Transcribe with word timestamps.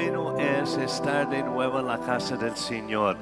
bueno 0.00 0.38
es 0.38 0.76
estar 0.76 1.28
de 1.28 1.42
nuevo 1.42 1.80
en 1.80 1.88
la 1.88 1.98
casa 1.98 2.36
del 2.36 2.54
Señor. 2.54 3.16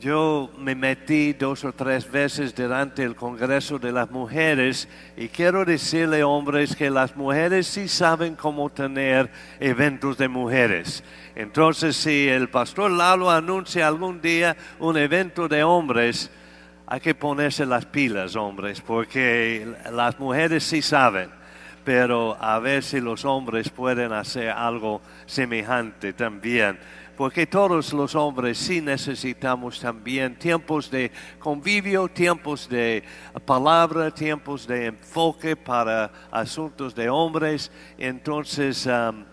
Yo 0.00 0.48
me 0.56 0.74
metí 0.74 1.34
dos 1.34 1.64
o 1.66 1.72
tres 1.74 2.10
veces 2.10 2.54
durante 2.54 3.04
el 3.04 3.14
Congreso 3.14 3.78
de 3.78 3.92
las 3.92 4.10
Mujeres 4.10 4.88
y 5.18 5.28
quiero 5.28 5.66
decirle, 5.66 6.24
hombres, 6.24 6.74
que 6.74 6.88
las 6.88 7.14
mujeres 7.14 7.66
sí 7.66 7.88
saben 7.88 8.36
cómo 8.36 8.70
tener 8.70 9.30
eventos 9.58 10.16
de 10.16 10.28
mujeres. 10.28 11.04
Entonces, 11.34 11.94
si 11.94 12.26
el 12.26 12.48
pastor 12.48 12.90
Lalo 12.90 13.30
anuncia 13.30 13.86
algún 13.86 14.22
día 14.22 14.56
un 14.78 14.96
evento 14.96 15.46
de 15.46 15.62
hombres, 15.62 16.30
hay 16.86 17.00
que 17.00 17.14
ponerse 17.14 17.66
las 17.66 17.84
pilas, 17.84 18.34
hombres, 18.34 18.80
porque 18.80 19.70
las 19.92 20.18
mujeres 20.18 20.64
sí 20.64 20.80
saben 20.80 21.39
pero 21.92 22.36
a 22.40 22.60
ver 22.60 22.84
si 22.84 23.00
los 23.00 23.24
hombres 23.24 23.68
pueden 23.68 24.12
hacer 24.12 24.50
algo 24.50 25.00
semejante 25.26 26.12
también. 26.12 26.78
Porque 27.16 27.48
todos 27.48 27.92
los 27.92 28.14
hombres 28.14 28.58
sí 28.58 28.80
necesitamos 28.80 29.80
también 29.80 30.38
tiempos 30.38 30.88
de 30.88 31.10
convivio, 31.40 32.06
tiempos 32.06 32.68
de 32.68 33.02
palabra, 33.44 34.12
tiempos 34.12 34.68
de 34.68 34.86
enfoque 34.86 35.56
para 35.56 36.12
asuntos 36.30 36.94
de 36.94 37.10
hombres. 37.10 37.72
Entonces, 37.98 38.86
uh, 38.86 39.24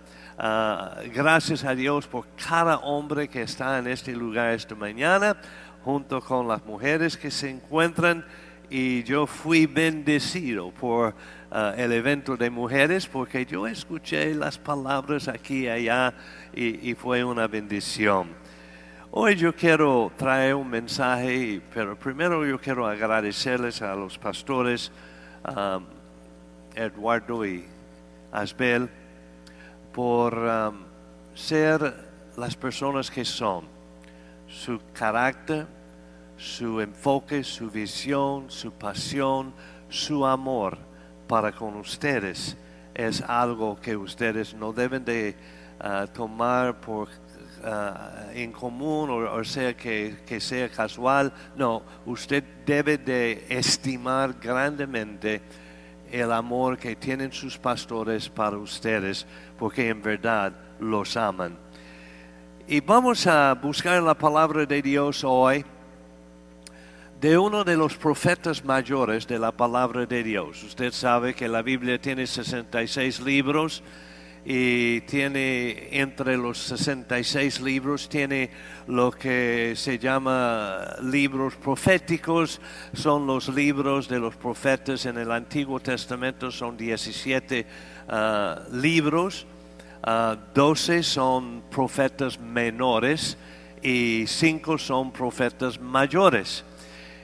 gracias 1.14 1.64
a 1.64 1.76
Dios 1.76 2.08
por 2.08 2.26
cada 2.44 2.78
hombre 2.78 3.28
que 3.28 3.44
está 3.44 3.78
en 3.78 3.86
este 3.86 4.14
lugar 4.14 4.54
esta 4.54 4.74
mañana, 4.74 5.38
junto 5.84 6.22
con 6.22 6.48
las 6.48 6.66
mujeres 6.66 7.16
que 7.16 7.30
se 7.30 7.52
encuentran. 7.52 8.26
Y 8.68 9.04
yo 9.04 9.28
fui 9.28 9.68
bendecido 9.68 10.72
por 10.72 11.14
uh, 11.52 11.74
el 11.78 11.92
evento 11.94 12.36
de 12.36 12.50
mujeres 12.50 13.08
porque 13.08 13.46
yo 13.46 13.68
escuché 13.68 14.34
las 14.34 14.58
palabras 14.58 15.28
aquí 15.28 15.66
y 15.66 15.70
allá 15.70 16.14
y, 16.54 16.94
fue 16.96 17.24
una 17.24 17.48
bendición. 17.48 18.30
Hoy 19.12 19.36
yo 19.36 19.56
quiero 19.56 20.12
traer 20.18 20.56
un 20.56 20.70
mensaje, 20.70 21.62
pero 21.74 21.98
primero 21.98 22.46
yo 22.46 22.60
quiero 22.60 22.86
agradecerles 22.86 23.82
a 23.82 23.96
los 23.96 24.18
pastores 24.18 24.92
um, 25.48 25.86
Eduardo 26.76 27.46
y 27.46 27.66
Asbel 28.32 28.90
por 29.94 30.38
um, 30.38 30.84
ser 31.34 31.94
las 32.36 32.56
personas 32.56 33.10
que 33.10 33.24
son, 33.24 33.66
su 34.48 34.80
carácter, 34.94 35.66
su 36.38 36.82
enfoque, 36.82 37.44
su 37.44 37.70
visión, 37.72 38.52
su 38.52 38.72
pasión, 38.72 39.54
su 39.90 40.26
amor 40.26 40.78
para 41.28 41.52
con 41.52 41.76
ustedes 41.76 42.58
es 42.98 43.22
algo 43.22 43.80
que 43.80 43.96
ustedes 43.96 44.56
no 44.56 44.74
deben 44.74 45.06
de 45.06 45.36
uh, 45.80 46.08
tomar 46.08 46.80
por 46.80 47.08
uh, 47.08 48.32
en 48.34 48.52
común 48.52 49.10
o, 49.12 49.18
o 49.18 49.44
sea 49.44 49.76
que, 49.78 50.18
que, 50.26 50.40
sea 50.40 50.68
casual. 50.70 51.32
No, 51.56 51.84
usted 52.08 52.44
debe 52.66 52.98
de 52.98 53.46
estimar 53.50 54.34
grandemente 54.42 55.42
el 56.12 56.32
amor 56.32 56.78
que 56.78 56.96
tienen 56.96 57.32
sus 57.32 57.58
pastores 57.58 58.30
para 58.30 58.58
ustedes 58.58 59.28
porque 59.60 59.90
en 59.90 60.02
verdad 60.02 60.54
los 60.80 61.16
aman. 61.16 61.56
Y 62.68 62.80
vamos 62.80 63.28
a 63.28 63.54
buscar 63.54 64.02
la 64.02 64.16
palabra 64.16 64.66
de 64.66 64.82
Dios 64.82 65.24
hoy 65.24 65.64
de 67.20 67.36
uno 67.36 67.64
de 67.64 67.76
los 67.76 67.96
profetas 67.96 68.64
mayores 68.64 69.26
de 69.26 69.40
la 69.40 69.52
palabra 69.52 70.06
de 70.06 70.24
Dios. 70.24 70.62
Usted 70.64 70.92
sabe 70.92 71.34
que 71.34 71.48
la 71.48 71.64
Biblia 71.64 72.00
tiene 72.00 72.28
66 72.28 73.22
libros 73.22 73.82
y 74.46 75.02
tiene 75.02 75.90
entre 76.00 76.38
los 76.38 76.60
66 76.60 77.60
libros 77.62 78.08
tiene 78.08 78.52
lo 78.86 79.12
que 79.12 79.74
se 79.76 79.98
llama 79.98 80.96
libros 81.02 81.56
proféticos, 81.56 82.62
son 82.94 83.26
los 83.26 83.50
libros 83.50 84.08
de 84.08 84.20
los 84.20 84.36
profetas 84.36 85.08
en 85.08 85.18
el 85.18 85.32
Antiguo 85.32 85.80
Testamento, 85.80 86.52
son 86.52 86.78
17 86.78 87.66
uh, 88.08 88.76
libros, 88.76 89.48
uh, 90.06 90.36
12 90.54 91.02
son 91.02 91.64
profetas 91.72 92.40
menores 92.40 93.38
y 93.82 94.26
5 94.28 94.78
son 94.78 95.12
profetas 95.12 95.80
mayores. 95.80 96.64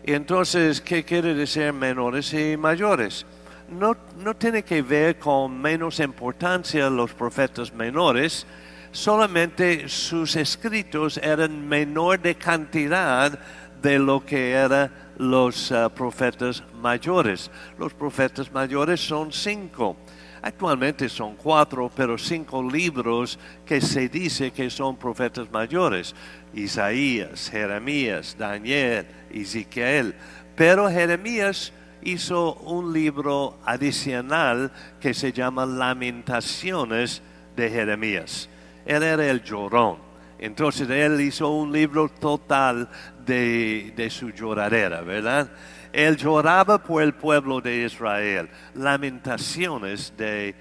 Y 0.05 0.13
entonces, 0.13 0.81
¿qué 0.81 1.05
quiere 1.05 1.33
decir 1.33 1.71
menores 1.71 2.33
y 2.33 2.57
mayores? 2.57 3.25
No, 3.69 3.95
no 4.17 4.35
tiene 4.35 4.63
que 4.63 4.81
ver 4.81 5.17
con 5.17 5.61
menos 5.61 5.99
importancia 5.99 6.89
los 6.89 7.13
profetas 7.13 7.73
menores, 7.73 8.45
solamente 8.91 9.87
sus 9.87 10.35
escritos 10.35 11.17
eran 11.17 11.67
menor 11.67 12.21
de 12.21 12.35
cantidad 12.35 13.39
de 13.81 13.97
lo 13.99 14.25
que 14.25 14.51
eran 14.51 14.91
los 15.17 15.71
uh, 15.71 15.89
profetas 15.89 16.63
mayores. 16.81 17.49
Los 17.77 17.93
profetas 17.93 18.51
mayores 18.51 18.99
son 18.99 19.31
cinco. 19.31 19.95
Actualmente 20.43 21.07
son 21.07 21.37
cuatro, 21.37 21.89
pero 21.95 22.17
cinco 22.17 22.61
libros 22.61 23.39
que 23.65 23.79
se 23.79 24.09
dice 24.09 24.51
que 24.51 24.69
son 24.69 24.97
profetas 24.97 25.49
mayores. 25.49 26.13
Isaías, 26.53 27.49
Jeremías, 27.49 28.35
Daniel, 28.37 29.07
Ezequiel. 29.31 30.13
Pero 30.57 30.89
Jeremías 30.89 31.71
hizo 32.01 32.55
un 32.55 32.91
libro 32.91 33.57
adicional 33.63 34.73
que 34.99 35.13
se 35.13 35.31
llama 35.31 35.65
Lamentaciones 35.65 37.21
de 37.55 37.69
Jeremías. 37.69 38.49
Él 38.85 39.03
era 39.03 39.25
el 39.25 39.41
llorón. 39.43 40.12
Entonces 40.43 40.89
él 40.89 41.21
hizo 41.21 41.49
un 41.49 41.71
libro 41.71 42.09
total 42.09 42.89
de, 43.25 44.09
su 44.11 44.29
lloradera, 44.31 44.99
¿verdad? 44.99 45.49
Él 45.93 46.17
lloraba 46.17 46.83
por 46.83 47.01
el 47.01 47.13
pueblo 47.13 47.61
de 47.61 47.85
Israel. 47.85 48.49
Lamentaciones 48.75 50.11
de, 50.17 50.53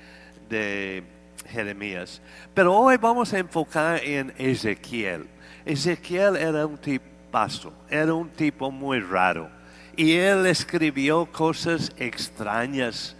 de 0.49 1.03
Jeremías. 1.49 2.23
Pero 2.55 2.77
hoy 2.77 2.97
vamos 2.97 3.33
a 3.33 3.41
enfocar 3.41 4.01
en 4.05 4.33
Ezequiel. 4.39 5.27
Ezequiel 5.65 6.37
era 6.37 6.65
un 6.65 6.79
tipazo, 6.79 7.73
era 7.91 8.15
un 8.15 8.29
tipo 8.29 8.71
muy 8.71 9.01
raro. 9.01 9.51
Y 9.97 10.13
él 10.13 10.47
escribió 10.47 11.27
cosas 11.27 11.91
extrañas. 11.97 13.17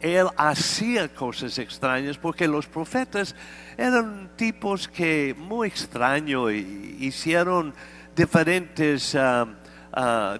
Él 0.00 0.26
hacía 0.36 1.08
cosas 1.08 1.58
extrañas 1.58 2.18
porque 2.18 2.46
los 2.46 2.66
profetas 2.66 3.34
eran 3.78 4.30
tipos 4.36 4.88
que 4.88 5.34
muy 5.38 5.68
extraños 5.68 6.52
hicieron 6.52 7.72
diferentes 8.14 9.14
uh, 9.14 9.46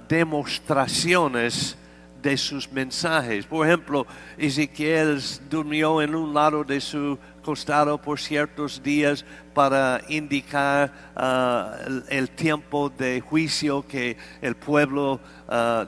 demostraciones 0.09 1.77
de 2.21 2.37
sus 2.37 2.71
mensajes. 2.71 3.47
Por 3.47 3.67
ejemplo, 3.67 4.07
Ezequiel 4.37 5.21
durmió 5.49 6.03
en 6.03 6.15
un 6.15 6.35
lado 6.35 6.65
de 6.65 6.81
su 6.81 7.19
costado 7.43 8.01
por 8.01 8.19
ciertos 8.19 8.83
días 8.83 9.25
para 9.55 10.03
indicar 10.09 10.93
uh, 11.17 12.03
el, 12.09 12.31
tiempo 12.31 12.91
de 12.91 13.21
juicio 13.21 13.87
que 13.87 14.17
el 14.43 14.57
pueblo 14.57 15.21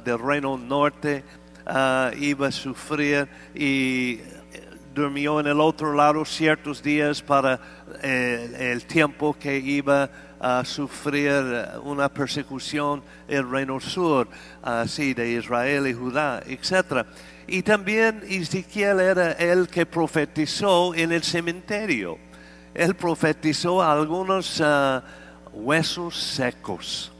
del 0.05 0.19
reino 0.21 0.57
norte 0.57 1.25
uh, 1.69 2.17
iba 2.17 2.49
a 2.49 2.53
sufrir 2.53 3.29
y 3.55 4.21
durmió 4.99 5.39
en 5.39 5.47
el 5.47 5.61
otro 5.61 5.93
lado 5.95 6.25
ciertos 6.25 6.83
días 6.83 7.23
para 7.23 7.61
eh, 8.03 8.73
el 8.73 8.85
tiempo 8.85 9.37
que 9.39 9.57
iba 9.59 10.11
a 10.41 10.65
sufrir 10.65 11.31
una 11.85 12.09
persecución 12.09 13.03
el 13.29 13.49
reino 13.49 13.79
sur, 13.81 14.29
así 14.63 15.15
de 15.15 15.33
Israel 15.33 15.87
y 15.87 15.95
Judá, 15.95 16.43
etc. 16.47 17.07
Y 17.47 17.63
también 17.63 18.23
Ezequiel 18.29 19.01
era 19.01 19.33
el 19.33 19.69
que 19.69 19.87
profetizó 19.87 20.95
en 20.95 21.13
el 21.13 21.23
cementerio. 21.23 22.19
Él 22.75 22.95
profetizó 22.95 23.83
algunos 23.83 24.61
uh, 24.61 25.01
huesos 25.53 26.17
secos 26.17 27.13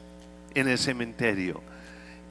en 0.55 0.69
el 0.69 0.79
cementerio 0.79 1.68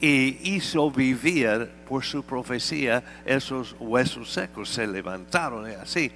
y 0.00 0.54
hizo 0.54 0.90
vivir 0.90 1.68
por 1.88 2.04
su 2.04 2.22
profecía 2.22 3.02
esos 3.24 3.74
huesos 3.78 4.32
secos, 4.32 4.68
se 4.68 4.86
levantaron 4.86 5.66
así. 5.66 6.12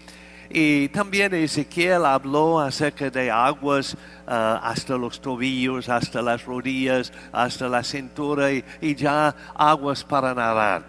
Y 0.54 0.88
también 0.88 1.32
Ezequiel 1.32 2.04
habló 2.04 2.60
acerca 2.60 3.08
de 3.08 3.30
aguas 3.30 3.94
uh, 3.94 4.30
hasta 4.62 4.96
los 4.98 5.18
tobillos, 5.18 5.88
hasta 5.88 6.20
las 6.20 6.44
rodillas, 6.44 7.10
hasta 7.32 7.68
la 7.68 7.82
cintura 7.82 8.52
y, 8.52 8.62
y, 8.80 8.94
ya 8.94 9.34
aguas 9.54 10.04
para 10.04 10.34
nadar. 10.34 10.84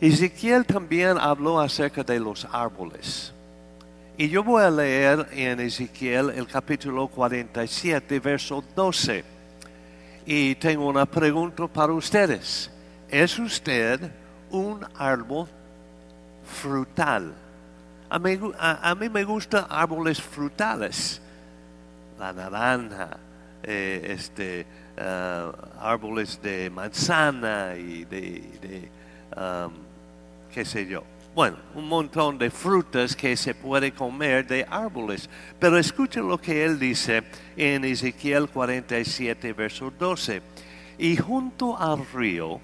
Ezequiel 0.00 0.66
también 0.66 1.16
habló 1.18 1.60
acerca 1.60 2.02
de 2.02 2.18
los 2.18 2.44
árboles. 2.50 3.32
Y 4.18 4.28
yo 4.28 4.42
voy 4.42 4.64
a 4.64 4.70
leer 4.70 5.28
en 5.30 5.60
Ezequiel 5.60 6.30
el 6.30 6.48
capítulo 6.48 7.06
47, 7.06 8.18
verso 8.18 8.64
12. 8.74 9.24
Y 10.24 10.54
tengo 10.56 10.86
una 10.86 11.06
pregunta 11.06 11.66
para 11.66 11.92
ustedes. 11.92 12.70
¿Es 13.08 13.38
usted 13.38 14.10
un 14.50 14.86
árbol 14.96 15.48
frutal? 16.44 17.34
A 18.08 18.18
mí, 18.18 19.08
me 19.08 19.24
gustan 19.24 19.64
árboles 19.70 20.20
frutales, 20.20 21.20
la 22.18 22.32
naranja, 22.32 23.16
eh, 23.62 24.06
este, 24.10 24.66
ah, 24.98 25.50
árboles 25.80 26.40
de 26.42 26.68
manzana 26.68 27.74
y 27.74 28.04
de, 28.04 28.42
de, 28.60 28.90
am, 29.34 29.72
qué 30.52 30.64
sé 30.64 30.86
yo. 30.86 31.04
Bueno, 31.34 31.56
un 31.74 31.88
montón 31.88 32.36
de 32.36 32.50
frutas 32.50 33.16
que 33.16 33.38
se 33.38 33.54
puede 33.54 33.92
comer 33.92 34.46
de 34.46 34.66
árboles. 34.68 35.30
Pero 35.58 35.78
escuchen 35.78 36.28
lo 36.28 36.36
que 36.36 36.62
él 36.62 36.78
dice 36.78 37.22
en 37.56 37.86
Ezequiel 37.86 38.50
47, 38.50 39.54
verso 39.54 39.90
12. 39.98 40.42
Y 40.98 41.16
junto 41.16 41.78
al 41.78 42.06
río, 42.12 42.60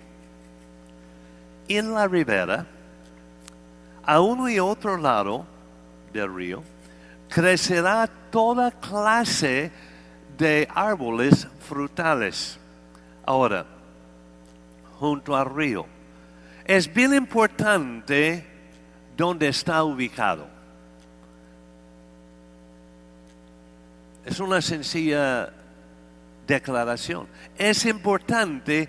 en 1.67 1.94
la 1.94 2.06
ribera, 2.06 2.67
a 4.05 4.20
uno 4.20 4.50
y 4.50 4.59
otro 4.59 4.99
lado 4.99 5.47
del 6.12 6.35
río, 6.35 6.62
crecerá 7.31 8.06
toda 8.31 8.71
clase 8.71 9.73
de 10.37 10.69
árboles 10.75 11.49
frutales. 11.67 12.59
Ahora, 13.25 13.64
junto 14.99 15.35
al 15.35 15.55
río. 15.55 15.87
Es 16.67 16.93
bien 16.93 17.14
importante 17.14 18.58
dónde 19.19 19.49
está 19.49 19.82
ubicado. 19.82 20.47
Es 24.25 24.38
una 24.38 24.62
sencilla 24.62 25.53
declaración. 26.47 27.26
Es 27.56 27.85
importante 27.85 28.88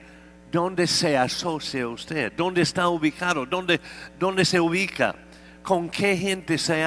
dónde 0.51 0.85
se 0.85 1.17
asocia 1.17 1.87
usted, 1.87 2.31
dónde 2.37 2.61
está 2.61 2.87
ubicado, 2.89 3.47
dónde, 3.47 3.81
dónde 4.19 4.45
se 4.45 4.59
ubica, 4.59 5.15
con 5.63 5.89
qué 5.89 6.15
gente 6.15 6.59
se 6.59 6.83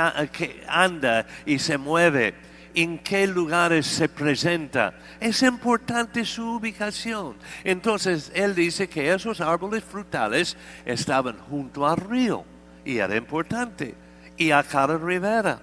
anda 0.68 1.26
y 1.44 1.58
se 1.58 1.76
mueve, 1.76 2.34
en 2.74 3.00
qué 3.00 3.26
lugares 3.26 3.86
se 3.86 4.08
presenta. 4.08 4.94
Es 5.18 5.42
importante 5.42 6.24
su 6.24 6.58
ubicación. 6.58 7.34
Entonces, 7.64 8.30
él 8.36 8.54
dice 8.54 8.88
que 8.88 9.12
esos 9.12 9.40
árboles 9.40 9.82
frutales 9.82 10.56
estaban 10.84 11.38
junto 11.38 11.88
al 11.88 11.96
río 11.96 12.51
y 12.84 12.98
era 12.98 13.16
importante, 13.16 13.94
y 14.36 14.50
a 14.50 14.62
cada 14.62 14.96
ribera. 14.98 15.60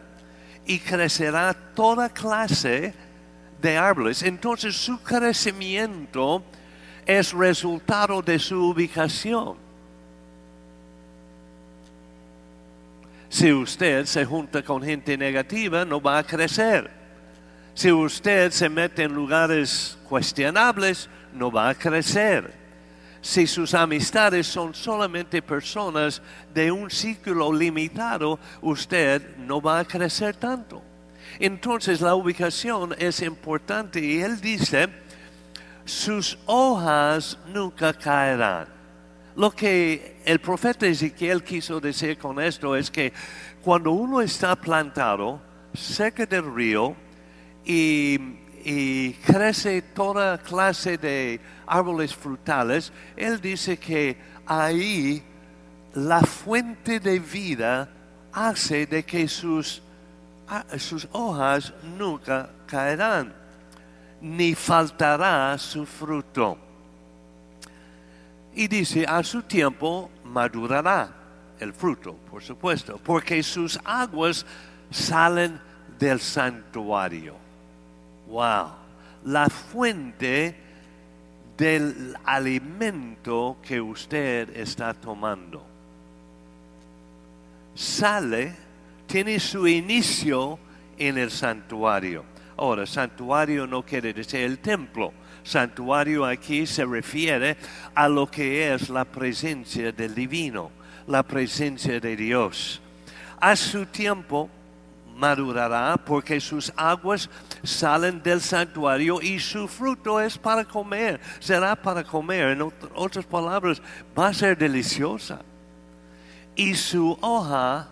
Y 0.66 0.80
crecerá 0.80 1.54
toda 1.54 2.10
clase 2.10 2.94
de 3.62 3.77
árboles. 3.77 4.24
Entonces 4.24 4.75
su 4.75 5.01
crecimiento 5.01 6.44
es 7.06 7.33
resultado 7.33 8.21
de 8.21 8.38
su 8.38 8.69
ubicación. 8.69 9.57
Si 13.30 13.51
usted 13.54 14.06
se 14.06 14.25
junta 14.25 14.63
con 14.63 14.81
gente 14.81 15.16
negativa, 15.18 15.86
no 15.86 16.01
va 16.01 16.18
a 16.18 16.24
crecer. 16.24 16.89
Si 17.75 17.92
usted 17.92 18.51
se 18.51 18.68
mete 18.69 19.04
en 19.04 19.13
lugares 19.13 19.98
cuestionables, 20.10 21.07
no 21.33 21.51
va 21.51 21.69
a 21.69 21.75
crecer. 21.75 22.58
Si 23.21 23.48
sus 23.48 23.74
amistades 23.74 24.48
son 24.48 24.74
solamente 24.74 25.42
personas 25.42 26.21
de 26.54 26.71
un 26.71 26.89
círculo 26.89 27.51
limitado, 27.51 28.39
usted 28.62 29.38
no 29.38 29.62
va 29.62 29.80
a 29.80 29.86
crecer 29.86 30.36
tanto. 30.36 30.81
Entonces 31.39 32.01
la 32.01 32.16
ubicación 32.16 32.95
es 32.98 33.21
importante 33.21 34.00
y 34.00 34.21
él 34.21 34.39
dice, 34.39 34.89
sus 35.86 36.38
hojas 36.45 37.38
nunca 37.54 37.94
caerán. 37.94 38.68
Lo 39.36 39.51
que 39.51 40.21
el 40.25 40.39
profeta 40.39 40.86
Ezequiel 40.86 41.44
quiso 41.44 41.80
decir 41.80 42.18
con 42.18 42.39
esto 42.42 42.75
es 42.75 42.89
que 42.92 43.13
cuando 43.62 43.92
uno 43.92 44.21
está 44.21 44.56
plantado 44.56 45.42
cerca 45.74 46.25
del 46.25 46.54
río 46.54 46.95
y, 47.66 48.19
y 48.63 49.13
crece 49.13 49.81
toda 49.81 50.38
clase 50.38 50.97
de 50.97 51.39
árboles 51.65 52.13
frutales, 52.13 52.91
él 53.15 53.39
dice 53.39 53.77
que 53.77 54.17
ahí 54.45 55.23
la 55.94 56.21
fuente 56.21 57.00
de 57.00 57.19
vida 57.19 57.89
hace 58.31 58.85
de 58.85 59.03
que 59.03 59.27
sus, 59.27 59.81
ah, 60.47 60.65
sus 60.77 61.07
hojas 61.11 61.73
nunca 61.97 62.50
caerán, 62.65 63.33
ni 64.21 64.53
faltará 64.56 65.57
su 65.57 65.85
fruto. 65.85 66.57
Y 68.53 68.67
dice, 68.67 69.06
a 69.07 69.23
su 69.23 69.44
tiempo 69.44 70.09
madurará 70.23 71.15
el 71.59 71.73
fruto, 71.73 72.15
por 72.29 72.44
supuesto, 72.44 73.00
porque 73.03 73.41
sus 73.44 73.79
aguas 73.83 74.45
salen 74.89 75.59
del 75.97 76.19
santuario. 76.19 77.48
Wow, 78.29 78.67
la 79.25 79.49
fuente 79.49 80.55
del 81.57 82.15
alimento 82.23 83.57
que 83.61 83.81
usted 83.81 84.55
está 84.55 84.93
tomando. 84.93 85.65
Sale, 87.73 88.55
tiene 89.07 89.39
su 89.39 89.67
inicio 89.67 90.59
en 90.97 91.17
el 91.17 91.31
santuario. 91.31 92.23
Ahora, 92.55 92.85
santuario 92.85 93.65
no 93.65 93.83
quiere 93.83 94.13
decir 94.13 94.41
el 94.41 94.59
templo. 94.59 95.11
Santuario 95.43 96.23
aquí 96.23 96.67
se 96.67 96.85
refiere 96.85 97.57
a 97.95 98.07
lo 98.07 98.29
que 98.29 98.73
es 98.73 98.89
la 98.89 99.05
presencia 99.05 99.91
del 99.91 100.13
divino, 100.13 100.69
la 101.07 101.23
presencia 101.23 101.99
de 101.99 102.15
Dios. 102.15 102.79
A 103.39 103.55
su 103.55 103.87
tiempo 103.87 104.49
madurará 105.19 105.98
porque 105.98 106.39
sus 106.39 106.71
aguas 106.75 107.30
salen 107.63 108.24
del 108.24 108.42
santuario 108.42 109.21
y 109.21 109.39
su 109.39 109.68
fruto 109.68 110.19
es 110.19 110.38
para 110.38 110.63
comer, 110.66 111.19
será 111.39 111.75
para 111.75 112.04
comer. 112.04 112.50
En 112.50 112.60
ot- 112.62 112.92
otras 112.95 113.25
palabras, 113.25 113.81
va 114.18 114.27
a 114.27 114.33
ser 114.33 114.57
deliciosa. 114.57 115.42
Y 116.56 116.74
su 116.75 117.18
hoja 117.21 117.88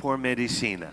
por 0.00 0.16
medicina. 0.18 0.90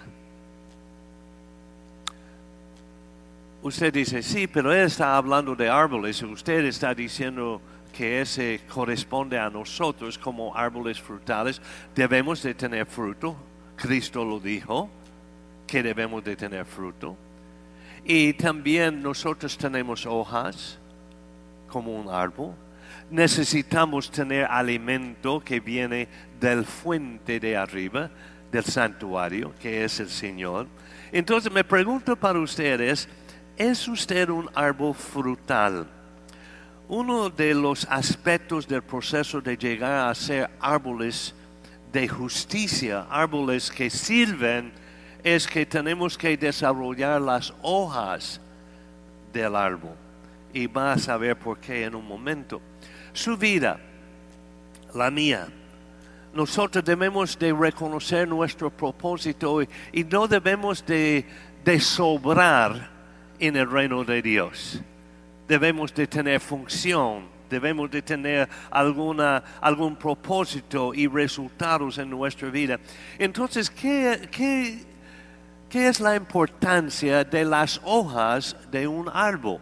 Usted 3.61 3.91
dice, 3.93 4.21
sí, 4.21 4.47
pero 4.47 4.71
él 4.71 4.85
está 4.85 5.17
hablando 5.17 5.55
de 5.55 5.69
árboles. 5.69 6.21
Usted 6.21 6.65
está 6.65 6.93
diciendo 6.93 7.61
que 7.97 8.21
ese 8.21 8.61
corresponde 8.71 9.39
a 9.39 9.49
nosotros 9.49 10.17
como 10.19 10.55
árboles 10.55 10.99
frutales. 11.01 11.61
Debemos 11.95 12.43
de 12.43 12.53
tener 12.53 12.85
fruto. 12.85 13.35
Cristo 13.75 14.23
lo 14.23 14.39
dijo, 14.39 14.89
que 15.67 15.83
debemos 15.83 16.23
de 16.23 16.35
tener 16.35 16.65
fruto. 16.65 17.17
Y 18.03 18.33
también 18.33 19.01
nosotros 19.01 19.57
tenemos 19.57 20.05
hojas 20.05 20.77
como 21.67 21.95
un 21.95 22.07
árbol. 22.09 22.53
Necesitamos 23.09 24.11
tener 24.11 24.45
alimento 24.45 25.39
que 25.39 25.59
viene 25.59 26.07
del 26.39 26.65
fuente 26.65 27.39
de 27.39 27.57
arriba, 27.57 28.11
del 28.51 28.63
santuario, 28.63 29.53
que 29.59 29.83
es 29.83 29.99
el 29.99 30.09
Señor. 30.09 30.67
Entonces 31.11 31.51
me 31.51 31.63
pregunto 31.63 32.15
para 32.15 32.39
ustedes, 32.39 33.07
¿es 33.57 33.87
usted 33.87 34.29
un 34.29 34.49
árbol 34.53 34.93
frutal? 34.93 35.87
Uno 36.87 37.29
de 37.29 37.55
los 37.55 37.87
aspectos 37.89 38.67
del 38.67 38.83
proceso 38.83 39.41
de 39.41 39.57
llegar 39.57 40.09
a 40.09 40.13
ser 40.13 40.49
árboles 40.59 41.33
de 41.91 42.07
justicia, 42.07 43.07
árboles 43.09 43.71
que 43.71 43.89
sirven, 43.89 44.71
es 45.25 45.47
que 45.47 45.65
tenemos 45.65 46.19
que 46.19 46.37
desarrollar 46.37 47.19
las 47.19 47.51
hojas 47.63 48.39
del 49.33 49.55
árbol. 49.55 49.95
Y 50.53 50.67
va 50.67 50.93
a 50.93 50.99
saber 50.99 51.35
por 51.35 51.57
qué 51.57 51.83
en 51.83 51.95
un 51.95 52.07
momento. 52.07 52.61
Su 53.11 53.35
vida, 53.35 53.79
la 54.93 55.09
mía, 55.09 55.47
nosotros 56.31 56.85
debemos 56.85 57.39
de 57.39 57.51
reconocer 57.51 58.27
nuestro 58.27 58.69
propósito 58.69 59.63
y, 59.63 59.69
y 59.93 60.03
no 60.03 60.27
debemos 60.27 60.85
de, 60.85 61.25
de 61.63 61.79
sobrar 61.79 62.91
en 63.39 63.55
el 63.55 63.69
reino 63.69 64.03
de 64.03 64.21
Dios. 64.21 64.79
Debemos 65.47 65.91
de 65.95 66.05
tener 66.05 66.39
función, 66.39 67.25
debemos 67.49 67.89
de 67.89 68.03
tener 68.03 68.47
alguna, 68.69 69.43
algún 69.59 69.95
propósito 69.95 70.93
y 70.93 71.07
resultados 71.07 71.97
en 71.97 72.11
nuestra 72.11 72.51
vida. 72.51 72.79
Entonces, 73.17 73.71
¿qué, 73.71 74.29
qué, 74.31 74.94
qué 75.75 75.89
es 75.89 75.99
la 75.99 76.15
importancia 76.15 77.25
de 77.25 77.43
las 77.43 77.81
hojas 77.83 78.55
de 78.71 78.87
un 78.87 79.09
árbol? 79.09 79.59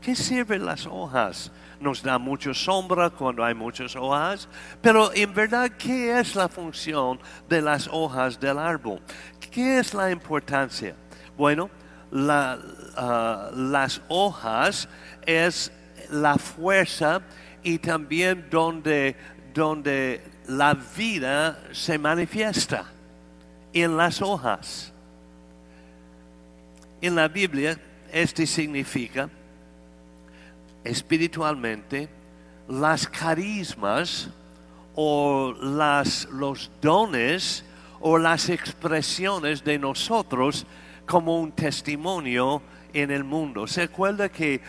¿Qué 0.00 0.14
sirven 0.14 0.64
las 0.64 0.86
hojas? 0.86 1.50
Nos 1.80 2.04
da 2.04 2.20
mucha 2.20 2.54
sombra 2.54 3.10
cuando 3.10 3.42
hay 3.42 3.52
muchas 3.52 3.96
hojas, 3.96 4.48
pero 4.80 5.12
en 5.12 5.34
verdad, 5.34 5.68
¿qué 5.76 6.20
es 6.20 6.36
la 6.36 6.48
función 6.48 7.18
de 7.48 7.60
las 7.60 7.88
hojas 7.90 8.38
del 8.38 8.60
árbol? 8.60 9.00
¿Qué 9.50 9.80
es 9.80 9.92
la 9.92 10.08
importancia? 10.12 10.94
Bueno, 11.36 11.68
ah, 12.14 13.50
las 13.52 14.00
hojas 14.06 14.88
es 15.22 15.72
la 16.12 16.36
fuerza 16.36 17.22
y 17.64 17.78
también 17.78 18.46
donde, 18.48 19.16
donde 19.52 20.22
la 20.46 20.74
vida 20.96 21.58
se 21.72 21.98
manifiesta 21.98 22.84
en 23.72 23.96
las 23.96 24.22
hojas. 24.22 24.92
En 27.06 27.14
la 27.14 27.28
Biblia, 27.28 27.78
este 28.10 28.48
significa 28.48 29.30
espiritualmente 30.82 32.08
las 32.66 33.06
carismas 33.06 34.28
o 34.96 35.54
las, 35.56 36.24
los 36.32 36.68
dones 36.82 37.64
o 38.00 38.18
las 38.18 38.48
expresiones 38.48 39.62
de 39.62 39.78
nosotros 39.78 40.66
como 41.06 41.38
un 41.38 41.52
testimonio 41.52 42.60
en 42.92 43.12
el 43.12 43.22
mundo. 43.22 43.68
¿Se 43.68 43.82
acuerda 43.82 44.28
que 44.28 44.60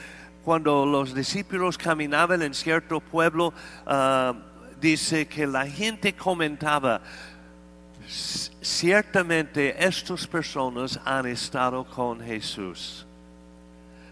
cuando 0.46 0.86
los 0.86 1.16
discípulos 1.16 1.76
caminaban 1.76 2.44
en 2.44 2.54
cierto 2.54 3.00
pueblo, 3.00 3.52
ah, 3.88 4.36
dice 4.80 5.28
que 5.28 5.48
la 5.48 5.66
gente 5.66 6.14
comentaba, 6.14 7.02
ciertamente 8.08 9.76
estas 9.84 10.26
personas 10.28 11.00
han 11.04 11.26
estado 11.26 11.86
con 11.86 12.22
Jesús. 12.22 13.06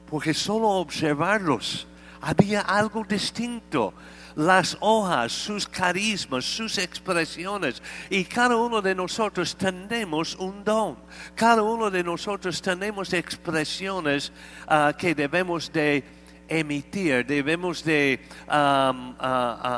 Porque 0.09 0.33
solo 0.33 0.69
observarlos 0.69 1.87
había 2.21 2.61
algo 2.61 3.03
distinto. 3.03 3.93
Las 4.35 4.75
hojas, 4.81 5.31
sus 5.31 5.65
carismas, 5.65 6.43
sus 6.43 6.77
expresiones. 6.77 7.81
Y 8.09 8.25
cada 8.25 8.57
uno 8.57 8.81
de 8.81 8.93
nosotros 8.93 9.55
tenemos 9.55 10.35
un 10.35 10.63
don. 10.63 10.97
Cada 11.35 11.63
uno 11.63 11.89
de 11.89 12.03
nosotros 12.03 12.61
tenemos 12.61 13.13
expresiones 13.13 14.33
ah, 14.67 14.93
que 14.97 15.15
debemos 15.15 15.71
de 15.71 16.03
emitir, 16.47 17.25
debemos 17.25 17.83
de 17.83 18.19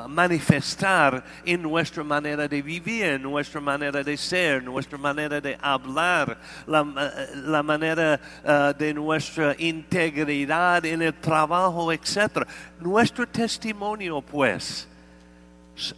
manifestar 0.10 1.24
en 1.46 1.62
nuestra 1.62 2.04
manera 2.04 2.48
de 2.48 2.62
vivir, 2.62 3.06
en 3.06 3.22
nuestra 3.22 3.62
manera 3.62 4.04
de 4.04 4.18
ser, 4.18 4.64
nuestra 4.64 4.98
manera 4.98 5.40
de 5.42 5.58
hablar, 5.62 6.40
la, 6.66 7.64
manera 7.64 8.20
ah, 8.46 8.74
de 8.78 8.94
nuestra 8.94 9.56
integridad 9.58 10.86
en 10.86 11.02
el 11.02 11.14
trabajo, 11.14 11.92
etc. 11.92 12.48
Nuestro 12.80 13.28
testimonio, 13.28 14.22
pues, 14.22 14.88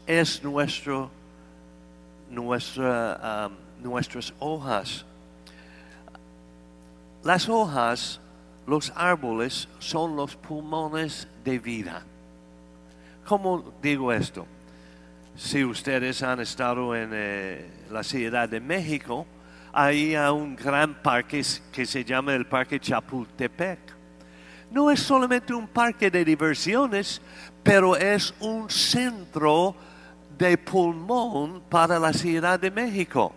es 0.06 0.44
nuestro, 0.44 1.10
nuestra, 2.30 3.50
nuestras 3.82 4.34
hojas. 4.40 5.06
Las 7.24 7.50
hojas 7.50 8.20
los 8.70 8.94
árboles 8.96 9.68
son 9.80 10.16
los 10.16 10.36
pulmones 10.36 11.28
de 11.44 11.58
vida. 11.58 12.04
¿Cómo 13.26 13.74
digo 13.82 14.14
esto? 14.14 14.46
Si 15.36 15.64
ustedes 15.64 16.22
han 16.22 16.40
estado 16.40 16.96
en 16.96 17.10
eh, 17.12 17.68
la 17.90 18.04
Ciudad 18.04 18.48
de 18.48 18.60
México, 18.60 19.26
hay 19.74 20.16
un 20.16 20.56
gran 20.56 21.02
parque 21.02 21.44
que 21.72 21.86
se 21.86 22.06
llama 22.06 22.36
el 22.36 22.46
Parque 22.46 22.80
Chapultepec. 22.80 23.80
No 24.72 24.92
es 24.92 25.00
solamente 25.00 25.52
un 25.52 25.68
parque 25.68 26.12
de 26.12 26.24
diversiones, 26.24 27.22
pero 27.64 27.96
es 27.96 28.36
un 28.40 28.70
centro 28.70 29.76
de 30.38 30.60
pulmón 30.60 31.64
para 31.70 31.98
la 31.98 32.14
Ciudad 32.14 32.60
de 32.60 32.70
México 32.70 33.34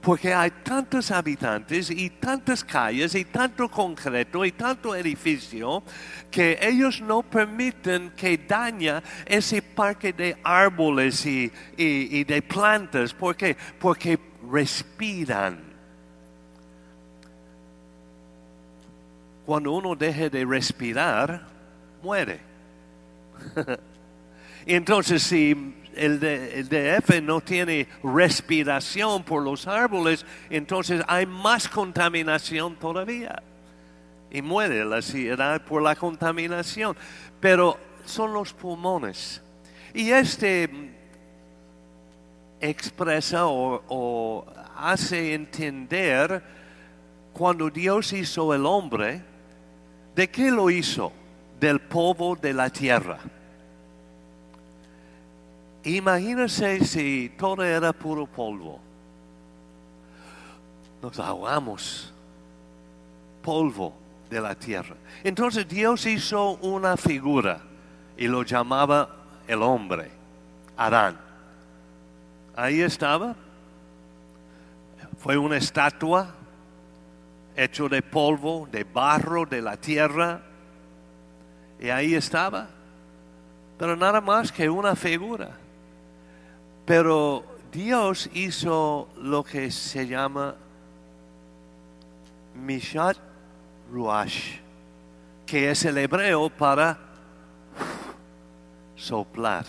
porque 0.00 0.32
hay 0.32 0.50
tantos 0.62 1.10
habitantes 1.10 1.90
y 1.90 2.08
tantas 2.08 2.64
calles 2.64 3.14
y 3.14 3.24
tanto 3.26 3.68
concreto 3.68 4.44
y 4.44 4.52
tanto 4.52 4.94
edificio 4.94 5.82
que 6.30 6.58
ellos 6.62 7.02
no 7.02 7.22
permiten 7.22 8.12
que 8.16 8.38
daña 8.38 9.02
ese 9.26 9.60
parque 9.60 10.12
de 10.12 10.38
árboles 10.42 11.26
y, 11.26 11.52
de 11.76 12.42
plantas. 12.42 13.12
¿Por 13.12 13.36
qué? 13.36 13.56
Porque 13.78 14.18
respiran. 14.50 15.70
Cuando 19.44 19.72
uno 19.72 19.94
deje 19.94 20.30
de 20.30 20.44
respirar, 20.46 21.46
muere. 22.02 22.40
Entonces, 24.66 25.22
si 25.22 25.74
el, 25.94 26.20
DF 26.20 27.20
no 27.22 27.40
tiene 27.40 27.88
respiración 28.02 29.22
por 29.22 29.42
los 29.42 29.66
árboles, 29.66 30.24
entonces 30.48 31.02
hay 31.06 31.26
más 31.26 31.68
contaminación 31.68 32.76
todavía. 32.76 33.42
Y 34.30 34.42
muere 34.42 34.84
la 34.84 35.02
ciudad 35.02 35.62
por 35.64 35.82
la 35.82 35.96
contaminación. 35.96 36.96
Pero 37.40 37.78
son 38.04 38.32
los 38.32 38.52
pulmones. 38.52 39.42
Y 39.92 40.10
este 40.10 40.70
expresa 42.60 43.46
o 43.46 44.46
hace 44.76 45.34
entender 45.34 46.42
cuando 47.32 47.70
Dios 47.70 48.12
hizo 48.12 48.54
el 48.54 48.66
hombre, 48.66 49.22
¿de 50.14 50.30
qué 50.30 50.50
lo 50.50 50.70
hizo? 50.70 51.12
Del 51.58 51.80
polvo 51.80 52.36
de 52.36 52.54
la 52.54 52.70
tierra. 52.70 53.18
Imagínense 55.84 56.84
si 56.84 57.32
todo 57.38 57.62
era 57.62 57.92
puro 57.92 58.26
polvo. 58.26 58.80
Nos 61.02 61.18
ahogamos. 61.18 62.12
Polvo 63.42 63.94
de 64.28 64.40
la 64.40 64.54
tierra. 64.54 64.96
Entonces 65.24 65.66
Dios 65.66 66.04
hizo 66.06 66.52
una 66.56 66.96
figura 66.96 67.60
y 68.16 68.28
lo 68.28 68.42
llamaba 68.42 69.08
el 69.48 69.62
hombre, 69.62 70.10
Adán. 70.76 71.18
Ahí 72.54 72.82
estaba. 72.82 73.34
Fue 75.18 75.36
una 75.36 75.56
estatua 75.56 76.34
hecho 77.56 77.88
de 77.88 78.02
polvo, 78.02 78.68
de 78.70 78.84
barro, 78.84 79.46
de 79.46 79.62
la 79.62 79.76
tierra. 79.76 80.40
Y 81.80 81.88
ahí 81.88 82.14
estaba. 82.14 82.68
Pero 83.78 83.96
nada 83.96 84.20
más 84.20 84.52
que 84.52 84.68
una 84.68 84.94
figura. 84.94 85.50
Pero 86.90 87.44
Dios 87.70 88.28
hizo 88.34 89.10
lo 89.18 89.44
que 89.44 89.70
se 89.70 90.08
llama 90.08 90.56
Mishat 92.56 93.16
Ruach, 93.92 94.58
que 95.46 95.70
es 95.70 95.84
el 95.84 95.98
hebreo 95.98 96.50
para 96.50 96.98
soplar. 98.96 99.64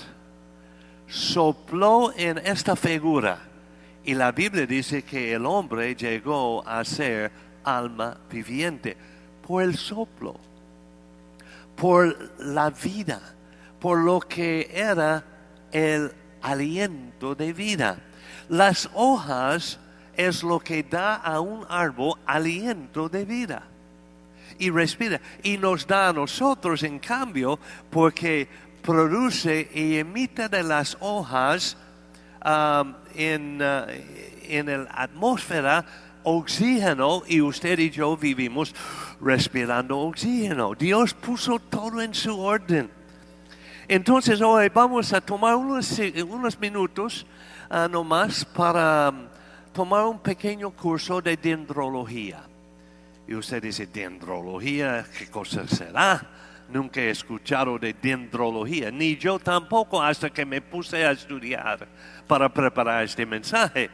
Sopló 1.05 2.11
en 2.17 2.39
esta 2.39 2.75
figura 2.75 3.37
y 4.03 4.15
la 4.15 4.31
Biblia 4.31 4.65
dice 4.65 5.03
que 5.03 5.31
el 5.33 5.45
hombre 5.45 5.93
llegó 5.93 6.67
a 6.67 6.83
ser 6.83 7.31
alma 7.63 8.17
viviente 8.31 8.97
por 9.47 9.61
el 9.61 9.77
soplo, 9.77 10.37
por 11.75 12.31
la 12.39 12.71
vida, 12.71 13.21
por 13.79 13.99
lo 13.99 14.21
que 14.21 14.71
era 14.73 15.23
el 15.71 16.15
aliento 16.41 17.35
de 17.35 17.53
vida. 17.53 17.99
Las 18.49 18.89
hojas 18.93 19.79
es 20.15 20.43
lo 20.43 20.59
que 20.59 20.83
da 20.83 21.15
a 21.15 21.39
un 21.39 21.65
árbol 21.69 22.15
aliento 22.25 23.09
de 23.09 23.25
vida. 23.25 23.63
Y 24.59 24.69
respira. 24.69 25.19
Y 25.43 25.57
nos 25.57 25.87
da 25.87 26.09
a 26.09 26.13
nosotros, 26.13 26.83
en 26.83 26.99
cambio, 26.99 27.57
porque 27.89 28.47
produce 28.81 29.69
y 29.73 29.97
emite 29.97 30.49
de 30.49 30.63
las 30.63 30.97
hojas 30.99 31.77
um, 32.43 32.93
en, 33.15 33.61
uh, 33.61 33.85
en 34.43 34.65
la 34.67 34.91
atmósfera 34.91 35.85
oxígeno 36.23 37.23
y 37.27 37.41
usted 37.41 37.79
y 37.79 37.89
yo 37.89 38.15
vivimos 38.17 38.75
respirando 39.21 39.99
oxígeno. 39.99 40.73
Dios 40.75 41.13
puso 41.13 41.59
todo 41.59 42.01
en 42.01 42.13
su 42.13 42.39
orden. 42.39 42.89
Entonces 43.87 44.41
hoy 44.41 44.69
vamos 44.69 45.11
a 45.13 45.21
tomar 45.21 45.55
unos, 45.55 45.99
unos 46.27 46.59
minutos 46.59 47.25
uh, 47.69 47.87
nomás 47.89 48.45
para 48.45 49.09
um, 49.09 49.27
tomar 49.73 50.05
un 50.05 50.19
pequeño 50.19 50.71
curso 50.71 51.21
de 51.21 51.35
dendrología. 51.35 52.43
Y 53.27 53.35
usted 53.35 53.61
dice, 53.61 53.87
dendrología, 53.87 55.05
¿qué 55.17 55.27
cosa 55.27 55.67
será? 55.67 56.21
Nunca 56.69 57.01
he 57.01 57.09
escuchado 57.09 57.77
de 57.77 57.93
dendrología, 57.93 58.91
ni 58.91 59.17
yo 59.17 59.39
tampoco 59.39 60.01
hasta 60.01 60.29
que 60.29 60.45
me 60.45 60.61
puse 60.61 61.05
a 61.05 61.11
estudiar 61.11 61.87
para 62.27 62.47
preparar 62.47 63.03
este 63.03 63.25
mensaje. 63.25 63.89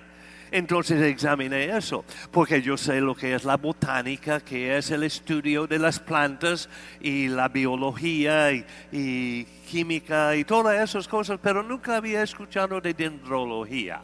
Entonces 0.51 1.01
examiné 1.01 1.75
eso, 1.75 2.05
porque 2.31 2.61
yo 2.61 2.77
sé 2.77 3.01
lo 3.01 3.15
que 3.15 3.35
es 3.35 3.43
la 3.43 3.57
botánica, 3.57 4.39
que 4.39 4.77
es 4.77 4.91
el 4.91 5.03
estudio 5.03 5.67
de 5.67 5.79
las 5.79 5.99
plantas 5.99 6.69
y 7.01 7.27
la 7.27 7.49
biología 7.49 8.51
y, 8.53 9.45
química 9.69 10.35
y 10.35 10.45
todas 10.45 10.81
esas 10.81 11.07
cosas, 11.07 11.39
pero 11.41 11.61
nunca 11.61 11.97
había 11.97 12.23
escuchado 12.23 12.79
de 12.79 12.93
dendrología. 12.93 14.01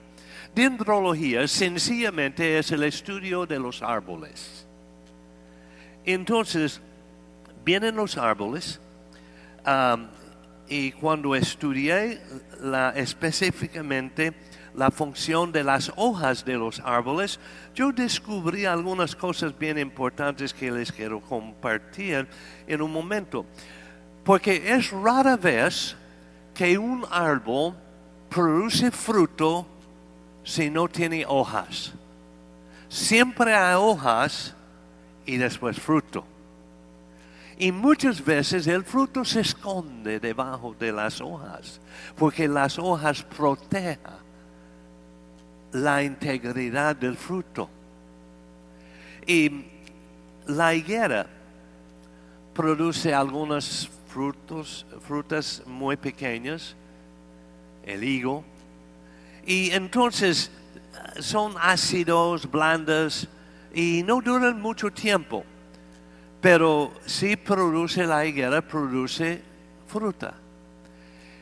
Dendrología 0.53 1.47
sencillamente 1.47 2.59
es 2.59 2.71
el 2.71 2.83
estudio 2.83 3.45
de 3.45 3.59
los 3.59 3.81
árboles. 3.81 4.67
Entonces, 6.05 6.81
vienen 7.63 7.95
los 7.95 8.17
árboles 8.17 8.81
y 10.67 10.91
cuando 10.91 11.35
estudié 11.35 12.21
la, 12.62 12.89
específicamente 12.95 14.33
la 14.75 14.91
función 14.91 15.51
de 15.51 15.63
las 15.63 15.91
hojas 15.95 16.43
de 16.45 16.55
los 16.55 16.79
árboles, 16.79 17.39
yo 17.75 17.91
descubrí 17.91 18.65
algunas 18.65 19.15
cosas 19.15 19.57
bien 19.57 19.77
importantes 19.77 20.53
que 20.53 20.71
les 20.71 20.91
quiero 20.91 21.19
compartir 21.21 22.27
en 22.67 22.81
un 22.81 22.91
momento. 22.91 23.45
Porque 24.23 24.73
es 24.73 24.91
rara 24.91 25.35
vez 25.35 25.95
que 26.53 26.77
un 26.77 27.05
árbol 27.11 27.75
produce 28.29 28.89
fruto 28.91 29.67
si 30.43 30.69
no 30.69 30.87
tiene 30.87 31.25
hojas. 31.27 31.93
Siempre 32.89 33.53
hay 33.53 33.75
hojas 33.75 34.55
y 35.25 35.37
después 35.37 35.79
fruto. 35.79 36.25
Y 37.57 37.71
muchas 37.71 38.23
veces 38.23 38.65
el 38.65 38.83
fruto 38.83 39.23
se 39.23 39.41
esconde 39.41 40.19
debajo 40.19 40.75
de 40.79 40.91
las 40.91 41.21
hojas, 41.21 41.79
porque 42.17 42.47
las 42.47 42.79
hojas 42.79 43.21
protegen 43.23 44.22
la 45.73 46.03
integridad 46.03 46.95
del 46.95 47.17
fruto. 47.17 47.69
Y 49.25 49.65
la 50.47 50.73
higuera 50.73 51.25
produce 52.53 53.13
algunos 53.13 53.89
frutos, 54.07 54.85
frutas 55.05 55.63
muy 55.65 55.97
pequeñas, 55.97 56.75
el 57.85 58.03
higo, 58.03 58.43
y 59.45 59.71
entonces 59.71 60.51
son 61.19 61.55
ácidos, 61.59 62.49
blandas, 62.49 63.27
y 63.73 64.03
no 64.03 64.21
duran 64.21 64.61
mucho 64.61 64.91
tiempo. 64.91 65.43
Pero 66.39 66.93
si 67.05 67.35
produce 67.35 68.05
la 68.05 68.25
higuera, 68.25 68.61
produce 68.61 69.41
fruta. 69.87 70.35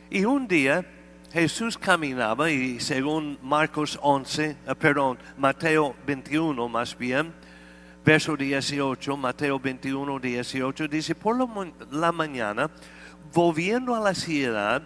Y 0.10 0.24
un 0.26 0.48
día 0.48 0.86
Jesús 1.32 1.78
caminaba 1.78 2.52
y 2.52 2.82
según 2.82 3.40
Marcos 3.42 3.98
11, 4.02 4.50
eh, 4.50 4.76
perdón, 4.76 5.18
Mateo 5.38 5.96
21 6.06 6.68
más 6.68 6.98
bien, 6.98 7.34
verso 8.04 8.36
18, 8.36 9.16
Mateo 9.16 9.58
21, 9.58 10.20
18, 10.20 10.88
dice, 10.90 11.16
por 11.16 11.38
la 11.90 12.12
mañana, 12.12 12.70
volviendo 13.34 13.96
a 13.96 14.02
la 14.02 14.14
ciudad, 14.14 14.84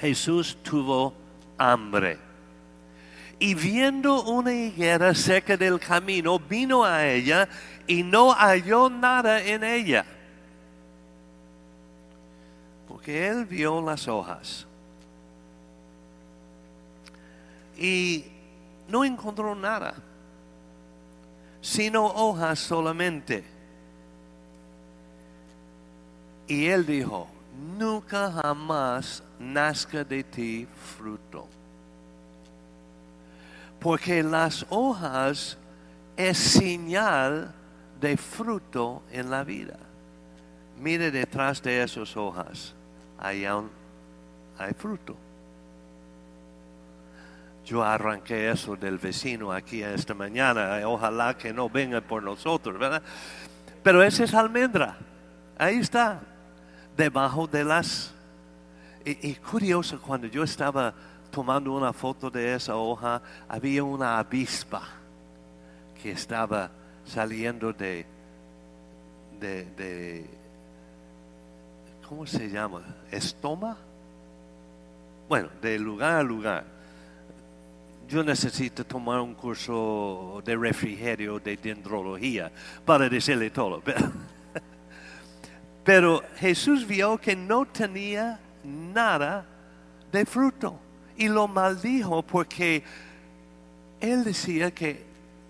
Jesús 0.00 0.58
tuvo 0.64 1.14
hambre. 1.56 2.18
Y 3.38 3.54
viendo 3.54 4.22
una 4.22 4.52
higuera 4.52 5.14
cerca 5.14 5.56
del 5.56 5.78
camino, 5.78 6.40
vino 6.40 6.84
a 6.84 7.06
ella 7.06 7.48
y 7.86 8.02
no 8.02 8.32
halló 8.32 8.90
nada 8.90 9.40
en 9.42 9.62
ella. 9.62 10.04
Porque 12.88 13.28
él 13.28 13.44
vio 13.44 13.80
las 13.80 14.08
hojas. 14.08 14.66
Y 17.82 18.24
no 18.86 19.04
encontró 19.04 19.56
nada, 19.56 19.96
sino 21.60 22.06
hojas 22.06 22.60
solamente. 22.60 23.42
Y 26.46 26.66
él 26.66 26.86
dijo, 26.86 27.26
nunca 27.76 28.30
jamás 28.30 29.24
nazca 29.40 30.04
de 30.04 30.22
ti 30.22 30.68
fruto. 30.96 31.48
Porque 33.80 34.22
las 34.22 34.64
hojas 34.70 35.58
es 36.16 36.38
señal 36.38 37.52
de 38.00 38.16
fruto 38.16 39.02
en 39.10 39.28
la 39.28 39.42
vida. 39.42 39.76
Mire 40.78 41.10
detrás 41.10 41.60
de 41.60 41.82
esas 41.82 42.16
hojas, 42.16 42.74
hay, 43.18 43.44
hay 43.44 44.72
fruto. 44.78 45.16
Yo 47.64 47.82
arranqué 47.82 48.50
eso 48.50 48.76
del 48.76 48.98
vecino 48.98 49.52
aquí 49.52 49.82
esta 49.82 50.14
mañana, 50.14 50.80
ojalá 50.86 51.36
que 51.36 51.52
no 51.52 51.68
venga 51.68 52.00
por 52.00 52.22
nosotros, 52.22 52.78
¿verdad? 52.78 53.02
Pero 53.82 54.02
esa 54.02 54.24
es 54.24 54.34
almendra, 54.34 54.96
ahí 55.58 55.76
está, 55.76 56.20
debajo 56.96 57.46
de 57.46 57.64
las... 57.64 58.12
Y, 59.04 59.30
y 59.30 59.34
curioso, 59.36 60.00
cuando 60.00 60.26
yo 60.26 60.44
estaba 60.44 60.94
tomando 61.30 61.72
una 61.72 61.92
foto 61.92 62.30
de 62.30 62.54
esa 62.54 62.76
hoja, 62.76 63.20
había 63.48 63.82
una 63.82 64.18
avispa 64.18 64.82
que 66.00 66.12
estaba 66.12 66.70
saliendo 67.04 67.72
de, 67.72 68.06
de, 69.40 70.26
¿cómo 72.08 72.26
se 72.26 72.48
llama? 72.48 72.82
¿Estoma? 73.10 73.76
Bueno, 75.28 75.48
de 75.60 75.78
lugar 75.78 76.16
a 76.16 76.22
lugar. 76.22 76.64
Yo 78.08 78.22
necesito 78.22 78.84
tomar 78.84 79.20
un 79.20 79.34
curso 79.34 80.42
de 80.44 80.56
refrigerio 80.56 81.38
de 81.38 81.56
dendrología 81.56 82.50
para 82.84 83.08
decirle 83.08 83.50
todo. 83.50 83.82
Pero, 85.84 86.22
Jesús 86.36 86.86
vio 86.86 87.18
que 87.18 87.34
no 87.34 87.64
tenía 87.66 88.38
nada 88.64 89.44
de 90.12 90.24
fruto 90.26 90.78
y 91.16 91.28
lo 91.28 91.48
maldijo 91.48 92.22
porque 92.22 92.84
él 94.00 94.24
decía 94.24 94.70
que 94.70 95.04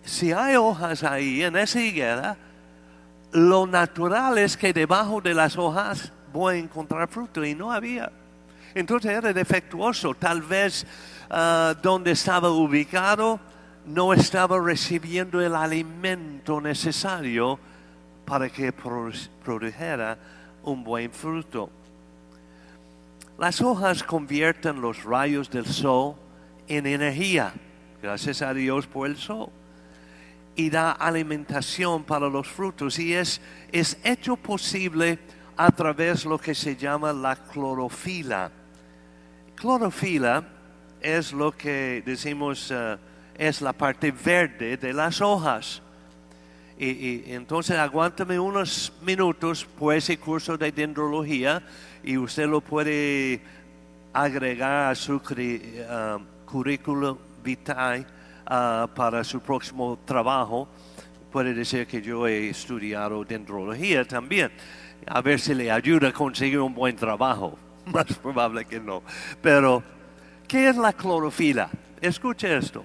si 0.04 0.32
hay 0.32 0.56
hojas 0.56 1.02
ahí 1.04 1.42
en 1.42 1.56
esa 1.56 1.80
higuera, 1.80 2.36
lo 3.32 3.66
natural 3.66 4.38
es 4.38 4.56
que 4.56 4.72
debajo 4.72 5.20
de 5.20 5.34
las 5.34 5.56
hojas 5.56 6.12
voy 6.32 6.56
a 6.56 6.58
encontrar 6.58 7.08
fruto 7.08 7.44
y 7.44 7.54
no 7.54 7.72
había. 7.72 8.10
Entonces 8.74 9.12
era 9.12 9.32
defectuoso. 9.32 10.14
Tal 10.14 10.42
vez 10.42 10.86
ah, 11.30 11.74
donde 11.82 12.12
estaba 12.12 12.50
ubicado 12.50 13.40
no 13.84 14.12
estaba 14.12 14.58
recibiendo 14.60 15.40
el 15.40 15.54
alimento 15.54 16.60
necesario 16.60 17.58
para 18.24 18.48
que 18.48 18.72
produjera 18.72 20.18
un 20.62 20.84
buen 20.84 21.10
fruto. 21.10 21.70
Las 23.38 23.60
hojas 23.60 24.02
convierten 24.02 24.80
los 24.80 25.02
rayos 25.02 25.50
del 25.50 25.66
sol 25.66 26.14
en 26.68 26.86
energía. 26.86 27.52
Gracias 28.00 28.42
a 28.42 28.54
Dios 28.54 28.86
por 28.86 29.08
el 29.08 29.16
sol 29.16 29.50
y 30.54 30.70
da 30.70 30.92
alimentación 30.92 32.04
para 32.04 32.28
los 32.28 32.46
frutos 32.46 32.98
y 32.98 33.14
es, 33.14 33.40
es 33.72 33.98
hecho 34.04 34.36
posible 34.36 35.18
a 35.56 35.70
través 35.70 36.24
de 36.24 36.28
lo 36.28 36.38
que 36.38 36.54
se 36.54 36.76
llama 36.76 37.12
la 37.12 37.36
clorofila. 37.36 38.50
Clorofila 39.62 40.44
es 41.00 41.32
lo 41.32 41.52
que 41.52 42.02
decimos 42.04 42.70
eh, 42.70 42.98
es 43.38 43.62
la 43.62 43.72
parte 43.72 44.12
verde 44.12 44.76
de 44.76 44.92
las 44.92 45.22
hojas. 45.22 45.80
Y, 46.78 47.32
entonces 47.32 47.78
aguántame 47.78 48.38
unos 48.38 48.92
minutos 49.02 49.64
por 49.64 49.94
ese 49.94 50.18
curso 50.18 50.58
de 50.58 50.72
dendrología 50.72 51.62
y 52.02 52.18
usted 52.18 52.46
lo 52.46 52.60
puede 52.60 53.40
agregar 54.12 54.90
a 54.90 54.94
su 54.94 55.14
uh, 55.14 56.20
currículum 56.44 57.16
vitae 57.42 58.04
Ah, 58.44 58.88
para 58.94 59.22
su 59.24 59.40
próximo 59.40 59.98
trabajo. 60.04 60.68
Puede 61.30 61.54
decir 61.54 61.86
que 61.86 62.02
yo 62.02 62.26
he 62.26 62.50
estudiado 62.50 63.24
dendrología 63.24 64.04
también. 64.04 64.50
A 65.06 65.22
ver 65.22 65.40
si 65.40 65.54
le 65.54 65.70
ayuda 65.70 66.08
a 66.08 66.12
conseguir 66.12 66.58
un 66.58 66.74
buen 66.74 66.96
trabajo. 66.96 67.56
Más 67.86 68.06
probable 68.18 68.64
que 68.64 68.80
no. 68.80 69.02
Pero, 69.40 69.82
¿qué 70.46 70.68
es 70.68 70.76
la 70.76 70.92
clorofila? 70.92 71.68
Escuche 72.00 72.56
esto, 72.56 72.84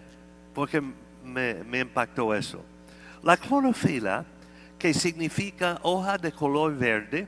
porque 0.53 0.81
me, 1.23 1.79
impactó 1.79 2.33
eso. 2.33 2.63
La 3.23 3.37
clorofila, 3.37 4.25
que 4.77 4.93
significa 4.93 5.79
hoja 5.83 6.17
de 6.17 6.31
color 6.31 6.75
verde, 6.75 7.27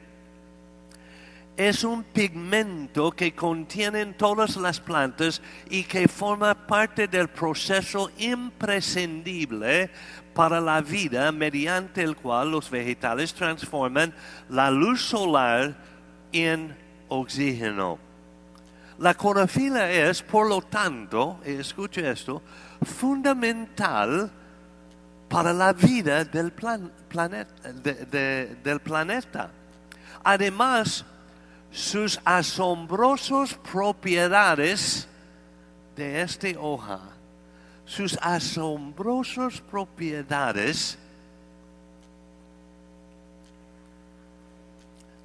es 1.58 1.84
un 1.84 2.04
pigmento 2.04 3.12
que 3.12 3.36
contienen 3.36 4.14
todas 4.14 4.56
las 4.56 4.80
plantas 4.80 5.42
y 5.70 5.84
que 5.84 6.08
forma 6.08 6.54
parte 6.56 7.08
del 7.08 7.28
proceso 7.28 8.10
imprescindible 8.18 9.92
para 10.34 10.62
la 10.62 10.80
vida 10.80 11.34
mediante 11.34 12.02
el 12.02 12.16
cual 12.16 12.52
los 12.52 12.70
vegetales 12.70 13.34
transforman 13.34 14.14
la 14.48 14.72
luz 14.72 15.02
solar 15.02 15.76
en 16.32 16.78
oxígeno. 17.10 18.00
La 19.00 19.14
clorofila 19.14 19.90
es, 19.90 20.22
por 20.22 20.48
lo 20.48 20.62
tanto, 20.62 21.40
escuche 21.46 22.10
esto, 22.10 22.42
fundamental 22.82 24.30
para 25.30 25.54
la 25.54 25.72
vida 25.74 26.26
del, 26.26 26.52
planeta, 26.52 27.72
del 27.72 28.80
planeta. 28.82 29.52
Además, 30.24 31.06
sus 31.72 32.20
asombrosas 32.26 33.54
propiedades 33.72 35.08
de 35.96 36.22
esta 36.22 36.48
hoja, 36.60 37.00
sus 37.86 38.18
asombrosas 38.22 39.62
propiedades 39.62 40.98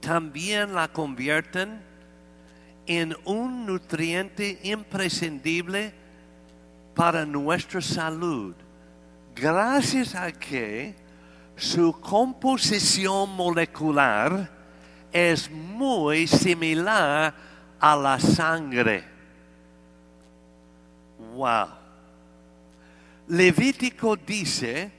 también 0.04 0.74
la 0.74 0.88
convierten 0.88 1.80
en 2.86 3.16
un 3.24 3.64
nutriente 3.64 4.60
imprescindible 4.62 5.94
para 6.94 7.24
nuestra 7.24 7.80
salud, 7.80 8.54
gracias 9.34 10.14
a 10.14 10.30
que 10.30 10.94
su 11.56 11.98
composición 12.00 13.30
molecular 13.30 14.50
es 15.10 15.50
muy 15.50 16.26
similar 16.26 17.34
a 17.80 17.96
la 17.96 18.20
sangre. 18.20 19.04
Wow. 21.34 21.68
Levítico 23.28 24.16
dice, 24.16 24.92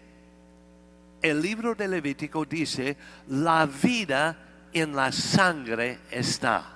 el 1.22 1.42
libro 1.42 1.76
de 1.76 1.88
Levítico 1.88 2.44
dice, 2.44 2.98
la 3.28 3.68
vida 3.68 4.45
en 4.76 4.96
la 4.96 5.12
sangre 5.12 6.00
está. 6.12 6.76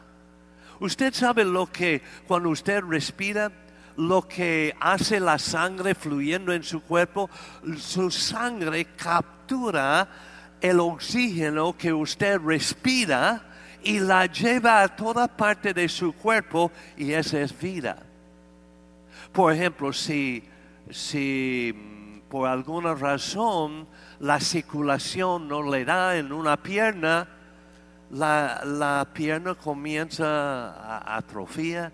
Usted 0.79 1.13
sabe 1.13 1.43
lo 1.43 1.67
que 1.67 2.01
cuando 2.25 2.49
usted 2.49 2.81
respira, 2.81 3.51
lo 3.97 4.25
que 4.25 4.73
hace 4.79 5.19
la 5.19 5.37
sangre 5.37 5.93
fluyendo 5.93 6.53
en 6.53 6.63
su 6.63 6.81
cuerpo, 6.81 7.29
su 7.77 8.09
sangre 8.09 8.85
captura 8.95 10.07
el 10.61 10.79
oxígeno 10.79 11.75
que 11.77 11.91
usted 11.91 12.39
respira 12.39 13.43
y 13.83 13.99
la 13.99 14.25
lleva 14.25 14.81
a 14.81 14.95
toda 14.95 15.27
parte 15.27 15.73
de 15.73 15.89
su 15.89 16.13
cuerpo 16.13 16.71
y 16.95 17.11
esa 17.11 17.41
es 17.41 17.57
vida. 17.59 17.97
Por 19.33 19.53
ejemplo, 19.53 19.91
si, 19.91 20.43
si 20.89 21.73
por 22.29 22.47
alguna 22.47 22.95
razón 22.95 23.87
la 24.19 24.39
circulación 24.39 25.49
no 25.49 25.69
le 25.69 25.83
da 25.83 26.15
en 26.15 26.31
una 26.31 26.55
pierna, 26.55 27.27
la, 28.11 28.61
la 28.65 29.07
pierna 29.13 29.55
comienza 29.55 30.25
a 30.25 31.17
atrofia, 31.17 31.91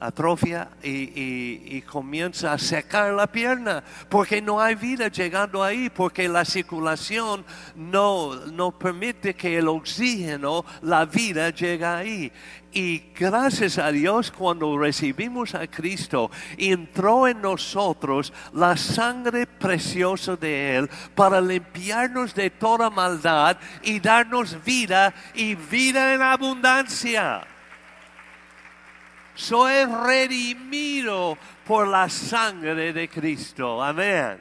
atrofia 0.00 0.70
y, 0.82 1.82
comienza 1.82 2.52
a 2.52 2.58
secar 2.58 3.12
la 3.12 3.26
pierna 3.26 3.82
porque 4.08 4.40
no 4.40 4.60
hay 4.60 4.74
vida 4.74 5.08
llegando 5.08 5.62
ahí, 5.62 5.90
porque 5.90 6.28
la 6.28 6.44
circulación 6.44 7.44
no, 7.74 8.34
no 8.46 8.72
permite 8.72 9.34
que 9.34 9.58
el 9.58 9.68
oxígeno, 9.68 10.64
la 10.82 11.04
vida 11.04 11.50
llegue 11.50 11.84
ahí. 11.84 12.32
Y 12.72 13.10
gracias 13.18 13.78
a 13.78 13.90
Dios 13.90 14.30
cuando 14.30 14.78
recibimos 14.78 15.54
a 15.56 15.66
Cristo, 15.66 16.30
entró 16.56 17.26
en 17.26 17.42
nosotros 17.42 18.32
la 18.52 18.76
sangre 18.76 19.46
preciosa 19.46 20.36
de 20.36 20.76
Él 20.76 20.90
para 21.16 21.40
limpiarnos 21.40 22.32
de 22.34 22.50
toda 22.50 22.88
maldad 22.88 23.56
y 23.82 23.98
darnos 23.98 24.62
vida 24.64 25.12
y 25.34 25.56
vida 25.56 26.14
en 26.14 26.22
abundancia. 26.22 27.44
Soy 29.34 29.84
redimido 29.84 31.38
por 31.66 31.88
la 31.88 32.08
sangre 32.08 32.92
de 32.92 33.08
Cristo. 33.08 33.82
Amén. 33.82 34.38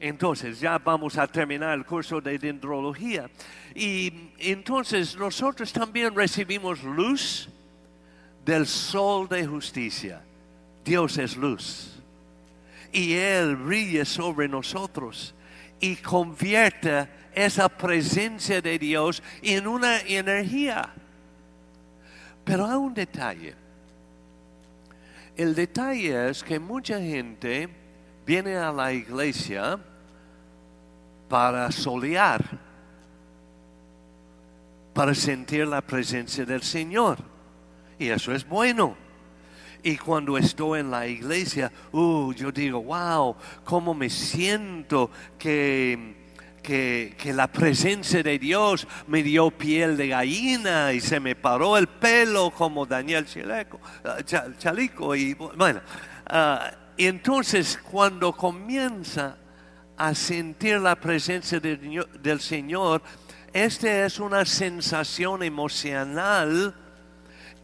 Entonces, 0.00 0.60
ya 0.60 0.78
vamos 0.78 1.16
a 1.16 1.26
terminar 1.26 1.76
el 1.78 1.84
curso 1.84 2.20
de 2.20 2.38
dendrología. 2.38 3.30
Y 3.74 4.30
entonces 4.38 5.16
nosotros 5.16 5.72
también 5.72 6.14
recibimos 6.14 6.82
luz 6.82 7.48
del 8.44 8.66
sol 8.66 9.28
de 9.28 9.46
justicia. 9.46 10.22
Dios 10.84 11.18
es 11.18 11.36
luz. 11.36 12.02
Y 12.92 13.14
Él 13.14 13.56
brilla 13.56 14.04
sobre 14.04 14.46
nosotros 14.46 15.34
y 15.80 15.96
convierte 15.96 17.08
esa 17.34 17.68
presencia 17.68 18.60
de 18.60 18.78
Dios 18.78 19.22
en 19.42 19.66
una 19.66 20.00
energía. 20.00 20.92
Pero 22.44 22.66
hay 22.66 22.76
un 22.76 22.94
detalle. 22.94 23.63
El 25.36 25.54
detalle 25.54 26.30
es 26.30 26.44
que 26.44 26.60
mucha 26.60 27.00
gente 27.00 27.68
viene 28.24 28.56
a 28.56 28.70
la 28.70 28.92
iglesia 28.92 29.78
para 31.28 31.72
solear, 31.72 32.42
para 34.92 35.12
sentir 35.14 35.66
la 35.66 35.80
presencia 35.80 36.44
del 36.44 36.62
Señor. 36.62 37.18
Y 37.98 38.08
eso 38.08 38.32
es 38.32 38.46
bueno. 38.46 38.96
Y 39.82 39.96
cuando 39.96 40.38
estoy 40.38 40.80
en 40.80 40.90
la 40.90 41.06
iglesia, 41.06 41.70
uh, 41.92 42.32
yo 42.32 42.52
digo, 42.52 42.82
wow, 42.82 43.36
cómo 43.64 43.92
me 43.92 44.08
siento 44.08 45.10
que 45.36 46.23
que, 46.64 47.32
la 47.34 47.46
presencia 47.46 48.22
de 48.22 48.38
Dios 48.38 48.88
me 49.06 49.22
dio 49.22 49.50
piel 49.50 49.96
de 49.96 50.08
gallina 50.08 50.92
y 50.92 51.00
se 51.00 51.20
me 51.20 51.36
paró 51.36 51.76
el 51.76 51.86
pelo 51.86 52.50
como 52.50 52.86
Daniel 52.86 53.26
Chaleco, 53.26 53.80
ah, 54.04 54.16
Chalico. 54.58 55.14
Y 55.14 55.34
bueno, 55.34 55.80
ah, 56.26 56.72
entonces 56.96 57.78
cuando 57.90 58.32
comienza 58.32 59.36
a 59.96 60.14
sentir 60.14 60.80
la 60.80 60.96
presencia 60.96 61.60
del 61.60 62.40
Señor, 62.40 63.02
esta 63.52 64.06
es 64.06 64.18
una 64.18 64.44
sensación 64.44 65.42
emocional 65.44 66.74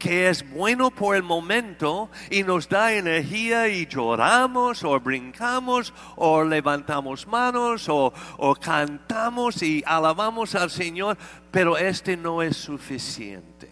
que 0.00 0.30
es 0.30 0.50
bueno 0.50 0.90
por 0.90 1.14
el 1.14 1.22
momento 1.22 2.10
y 2.30 2.42
nos 2.42 2.68
da 2.68 2.92
energía 2.94 3.68
y 3.68 3.86
lloramos 3.86 4.82
o 4.82 4.98
brincamos 4.98 5.92
o 6.16 6.42
levantamos 6.42 7.26
manos 7.26 7.86
o, 7.88 8.12
cantamos 8.60 9.62
y 9.62 9.84
alabamos 9.86 10.54
al 10.54 10.70
Señor, 10.70 11.18
pero 11.50 11.76
este 11.76 12.16
no 12.16 12.42
es 12.42 12.56
suficiente. 12.56 13.70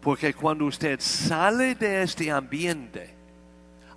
Porque 0.00 0.32
cuando 0.32 0.66
usted 0.66 1.00
sale 1.00 1.74
de 1.74 2.02
este 2.02 2.30
ambiente 2.30 3.14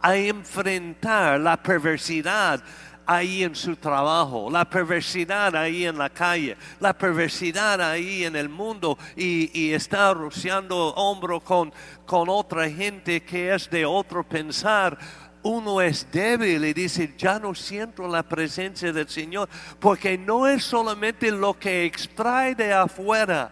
a 0.01 0.15
enfrentar 0.15 1.39
la 1.39 1.61
perversidad, 1.61 2.63
ahí 3.07 3.43
en 3.43 3.55
su 3.55 3.75
trabajo, 3.77 4.49
la 4.51 4.69
perversidad 4.69 5.55
ahí 5.55 5.85
en 5.85 5.97
la 5.97 6.09
calle, 6.09 6.57
la 6.79 6.95
perversidad 6.95 7.81
ahí 7.81 8.25
en 8.25 8.35
el 8.35 8.49
mundo 8.49 8.97
y, 9.15 9.47
está 9.77 10.13
rociando 10.13 10.93
hombro 10.95 11.39
con, 11.39 11.71
con 12.05 12.29
otra 12.29 12.69
gente 12.69 13.21
que 13.21 13.53
es 13.53 13.69
de 13.69 13.85
otro 13.85 14.23
pensar 14.23 14.97
uno 15.43 15.81
es 15.81 16.11
débil 16.11 16.65
y 16.65 16.73
dice, 16.73 17.13
ya 17.17 17.39
no 17.39 17.55
siento 17.55 18.07
la 18.07 18.23
presencia 18.23 18.91
del 18.91 19.07
Señor, 19.07 19.47
porque 19.79 20.17
no 20.17 20.45
es 20.45 20.63
solamente 20.63 21.31
lo 21.31 21.57
que 21.57 21.85
extrae 21.85 22.53
de 22.53 22.73
afuera, 22.73 23.51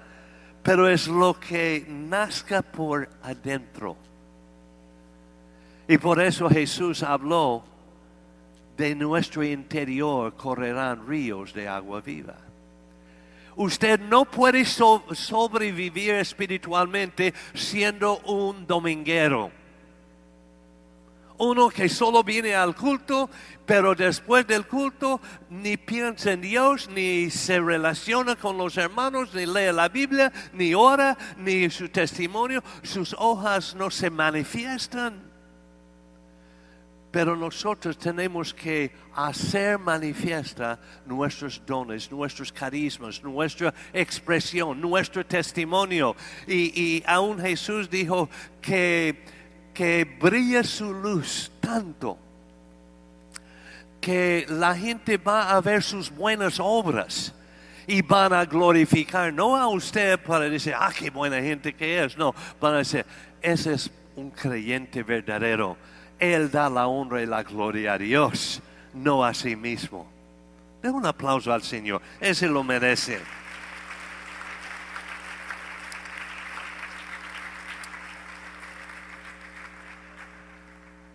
pero 0.62 0.90
es 0.90 1.08
lo 1.08 1.40
que 1.40 1.86
nazca 1.88 2.62
por 2.62 3.08
adentro. 3.22 3.96
Y 5.88 5.98
por 5.98 6.22
eso 6.22 6.50
Jesús 6.50 7.04
habló 7.04 7.64
de 8.78 8.96
nuestro 8.96 9.44
interior 9.44 10.36
correrán 10.36 11.08
ríos 11.08 11.54
de 11.54 11.68
agua 11.68 12.02
viva. 12.02 12.36
Usted 13.56 14.00
no 14.00 14.26
puede 14.26 14.66
sobrevivir 14.66 16.16
espiritualmente 16.16 17.34
siendo 17.54 18.20
un 18.20 18.68
dominguero. 18.68 19.52
Uno 21.38 21.70
que 21.70 21.90
solo 21.90 22.24
viene 22.24 22.56
al 22.56 22.76
culto, 22.76 23.30
pero 23.66 23.94
después 23.94 24.48
del 24.48 24.68
culto 24.68 25.20
ni 25.50 25.76
piensa 25.76 26.32
en 26.32 26.42
Dios, 26.42 26.90
ni 26.90 27.30
se 27.30 27.60
relaciona 27.60 28.36
con 28.38 28.58
los 28.58 28.78
hermanos, 28.78 29.34
ni 29.34 29.46
lee 29.46 29.72
la 29.74 29.90
Biblia, 29.90 30.32
ni 30.54 30.74
ora, 30.74 31.18
ni 31.38 31.70
su 31.70 31.90
testimonio, 31.90 32.64
sus 32.84 33.14
hojas 33.18 33.76
no 33.76 33.90
se 33.90 34.10
manifiestan. 34.10 35.35
Pero 37.16 37.34
nosotros 37.34 37.98
tenemos 37.98 38.54
que 38.54 38.92
hacer 39.16 39.80
manifiesta 39.80 40.78
nuestros 41.06 41.62
dones, 41.66 42.12
nuestros 42.12 42.52
carismas, 42.52 43.24
nuestra 43.24 43.74
expresión, 43.94 44.82
nuestro 44.82 45.26
testimonio. 45.26 46.14
Y, 46.46 47.02
aún 47.08 47.40
Jesús 47.40 47.90
dijo 47.90 48.30
que, 48.62 49.24
que 49.74 50.04
brilla 50.04 50.62
su 50.66 50.94
luz 50.94 51.50
tanto 51.62 52.18
que 54.02 54.46
la 54.50 54.76
gente 54.76 55.16
va 55.16 55.52
a 55.52 55.62
ver 55.62 55.82
sus 55.84 56.10
buenas 56.10 56.60
obras 56.60 57.34
y 57.88 58.02
van 58.02 58.34
a 58.34 58.44
glorificar, 58.44 59.32
no 59.32 59.56
a 59.56 59.70
usted 59.70 60.20
para 60.20 60.50
decir, 60.50 60.74
ah, 60.78 60.92
qué 60.94 61.10
buena 61.12 61.40
gente 61.40 61.74
que 61.74 62.04
es, 62.04 62.18
no, 62.18 62.36
van 62.60 62.74
a 62.74 62.78
decir, 62.80 63.06
ese 63.42 63.72
es 63.72 63.90
un 64.18 64.32
creyente 64.32 65.02
verdadero 65.02 65.78
él 66.20 66.50
da 66.52 66.70
la 66.70 66.88
honra 66.88 67.22
y 67.22 67.26
la 67.26 67.44
gloria 67.44 67.94
a 67.94 67.98
Dios, 67.98 68.62
no 68.94 69.24
a 69.24 69.34
sí 69.34 69.56
mismo. 69.56 70.08
De 70.82 70.90
un 70.90 71.06
aplauso 71.06 71.52
al 71.52 71.64
Señor, 71.64 72.02
ese 72.20 72.48
lo 72.48 72.64
merece. 72.64 73.20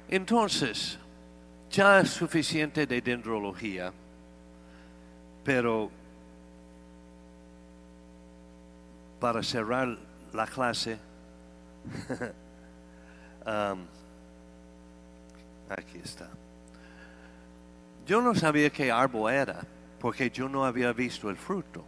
Entonces, 0.09 0.99
ya 1.71 2.01
es 2.01 2.11
suficiente 2.11 2.85
de 2.85 3.01
dendrología, 3.01 3.93
pero 5.45 5.89
para 9.21 9.41
cerrar 9.45 9.97
la 10.33 10.47
clase, 10.47 10.99
um, 13.47 13.87
Aquí 15.70 15.98
está. 16.02 16.28
Yo 18.04 18.20
no 18.20 18.35
sabía 18.35 18.70
qué 18.70 18.90
árbol 18.90 19.33
era 19.33 19.61
porque 20.00 20.30
yo 20.30 20.48
no 20.48 20.64
había 20.64 20.92
visto 20.92 21.30
el 21.30 21.37
fruto 21.37 21.85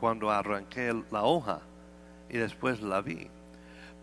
cuando 0.00 0.30
arranqué 0.30 0.92
la 1.10 1.22
hoja 1.22 1.60
y 2.28 2.38
después 2.38 2.80
la 2.80 3.00
vi. 3.00 3.28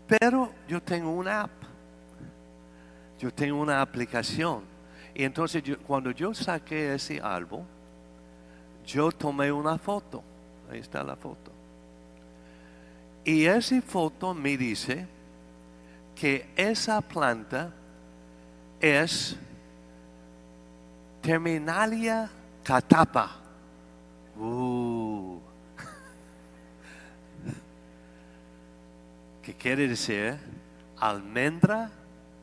Pero 0.06 0.52
yo 0.66 0.82
tengo 0.82 1.10
una 1.10 1.42
app, 1.42 1.50
yo 3.18 3.32
tengo 3.34 3.60
una 3.60 3.82
aplicación. 3.82 4.62
Y 5.14 5.24
entonces 5.24 5.62
cuando 5.86 6.10
yo 6.12 6.32
saqué 6.32 6.94
ese 6.94 7.20
árbol, 7.20 7.64
yo 8.86 9.12
tomé 9.12 9.52
una 9.52 9.76
foto. 9.76 10.22
Ahí 10.70 10.78
está 10.78 11.02
la 11.02 11.16
foto. 11.16 11.52
Y 13.24 13.44
esa 13.44 13.82
foto 13.82 14.32
me 14.32 14.56
dice 14.56 15.06
que 16.14 16.48
esa 16.56 17.02
planta 17.02 17.74
es 18.80 19.36
Terminalia 21.20 22.30
catapa. 22.62 23.36
Uh. 24.38 25.38
que 29.42 29.54
quiere 29.54 29.88
decir 29.88 30.38
almendra 30.98 31.90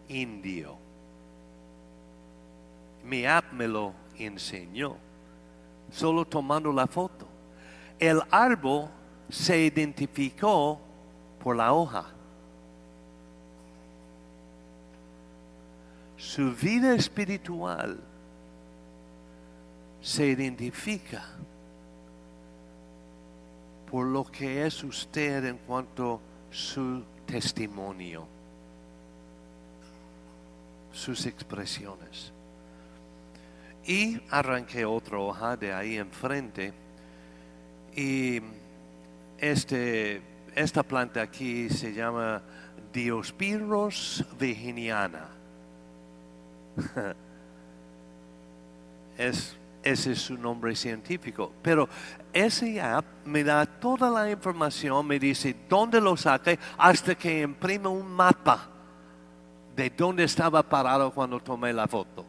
indio. 0.07 0.75
Mi 3.03 3.25
app 3.27 3.51
me 3.53 3.67
lo 3.67 3.93
enseñó, 4.17 4.97
solo 5.91 6.25
tomando 6.25 6.73
la 6.73 6.87
foto. 6.87 7.27
El 7.99 8.21
árbol 8.31 8.89
se 9.29 9.59
identificó 9.59 10.81
por 11.39 11.55
la 11.55 11.73
hoja. 11.73 12.14
Su 16.25 16.53
vida 16.55 16.95
espiritual 16.95 17.99
se 20.01 20.25
identifica 20.25 21.23
por 23.89 24.07
lo 24.07 24.23
que 24.25 24.65
es 24.65 24.83
usted 24.83 25.45
en 25.45 25.59
cuanto 25.59 26.15
a 26.15 26.19
su 26.53 27.03
testimonio, 27.27 28.27
sus 30.91 31.27
expresiones. 31.27 32.33
Y 33.85 34.19
arranqué 34.31 34.83
otra 34.83 35.19
hoja 35.19 35.55
de 35.55 35.73
ahí 35.73 35.97
enfrente 35.97 36.73
y 37.95 38.41
este, 39.37 40.23
esta 40.55 40.81
planta 40.81 41.21
aquí 41.21 41.69
se 41.69 41.93
llama 41.93 42.41
Diospyros 42.91 44.25
virginiana. 44.39 45.34
es 49.17 49.57
ese 49.85 50.13
es 50.13 50.19
su 50.19 50.35
nombre 50.35 50.75
científico. 50.75 51.53
Pero 51.61 51.87
ese 52.33 52.81
app 52.81 53.05
me 53.23 53.43
da 53.43 53.65
toda 53.65 54.09
la 54.09 54.29
información, 54.29 55.05
me 55.05 55.19
dice 55.19 55.55
dónde 55.69 56.01
lo 56.01 56.17
saqué, 56.17 56.57
hasta 56.77 57.15
que 57.15 57.41
imprime 57.41 57.87
un 57.87 58.11
mapa 58.11 58.67
de 59.75 59.91
dónde 59.91 60.23
estaba 60.23 60.63
parado 60.63 61.11
cuando 61.11 61.39
tomé 61.39 61.71
la 61.71 61.87
foto. 61.87 62.25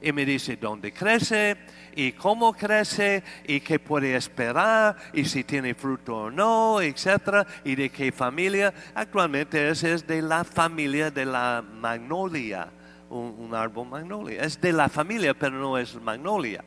Y 0.00 0.12
me 0.12 0.24
dice 0.24 0.56
dónde 0.56 0.92
crece 0.92 1.56
y 1.94 2.12
cómo 2.12 2.52
crece 2.52 3.22
y 3.46 3.60
qué 3.60 3.78
puede 3.78 4.16
esperar 4.16 4.96
y 5.12 5.24
si 5.24 5.44
tiene 5.44 5.74
fruto 5.74 6.16
o 6.16 6.30
no, 6.30 6.80
etcétera, 6.80 7.46
y 7.64 7.74
de 7.74 7.90
qué 7.90 8.10
familia. 8.10 8.72
Actualmente 8.94 9.68
ese 9.68 9.92
es 9.92 10.06
de 10.06 10.22
la 10.22 10.44
familia 10.44 11.10
de 11.10 11.26
la 11.26 11.62
magnolia, 11.62 12.68
un, 13.10 13.54
árbol 13.54 13.88
magnolia. 13.88 14.42
Es 14.42 14.60
de 14.60 14.72
la 14.72 14.88
familia, 14.88 15.34
pero 15.34 15.58
no 15.58 15.78
es 15.78 15.94
magnolia. 16.00 16.64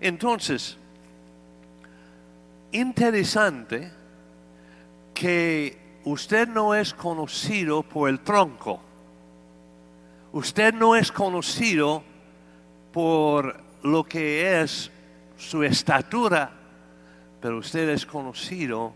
Entonces, 0.00 0.76
interesante 2.72 3.90
que 5.12 5.78
usted 6.04 6.48
no 6.48 6.74
es 6.74 6.94
conocido 6.94 7.82
por 7.82 8.08
el 8.08 8.20
tronco. 8.20 8.80
Usted 10.32 10.74
no 10.74 10.96
es 10.96 11.10
conocido 11.10 12.02
por 12.92 13.60
lo 13.82 14.04
que 14.04 14.62
es 14.62 14.90
su 15.36 15.62
estatura, 15.62 16.52
pero 17.40 17.58
usted 17.58 17.88
es 17.88 18.06
conocido 18.06 18.94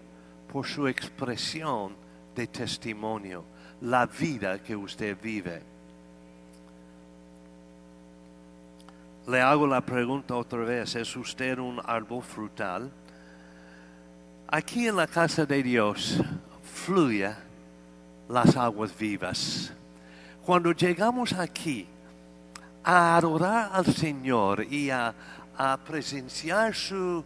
por 0.53 0.67
su 0.67 0.87
expresión 0.87 1.97
de 2.35 2.47
testimonio, 2.47 3.45
la 3.81 4.07
vida 4.07 4.63
que 4.63 4.77
usted 4.77 5.17
vive. 5.21 5.74
Le 9.27 9.41
hago 9.41 9.67
la 9.67 9.81
pregunta 9.81 10.37
otra 10.37 10.59
vez, 10.59 10.97
¿es 10.97 11.17
usted 11.17 11.59
un 11.59 11.81
árbol 11.83 12.23
frutal? 12.23 12.91
Aquí 14.49 14.87
en 14.87 14.97
la 14.97 15.07
casa 15.07 15.47
de 15.47 15.63
Dios 15.63 16.21
fluye 16.63 17.31
las 18.29 18.55
aguas 18.55 18.97
vivas. 18.97 19.73
Cuando 20.45 20.73
llegamos 20.73 21.33
aquí 21.33 21.87
a 22.83 23.17
adorar 23.17 23.71
al 23.73 23.87
Señor 23.87 24.63
y 24.63 24.91
a, 24.91 25.15
presenciar 25.87 26.75
su, 26.75 27.25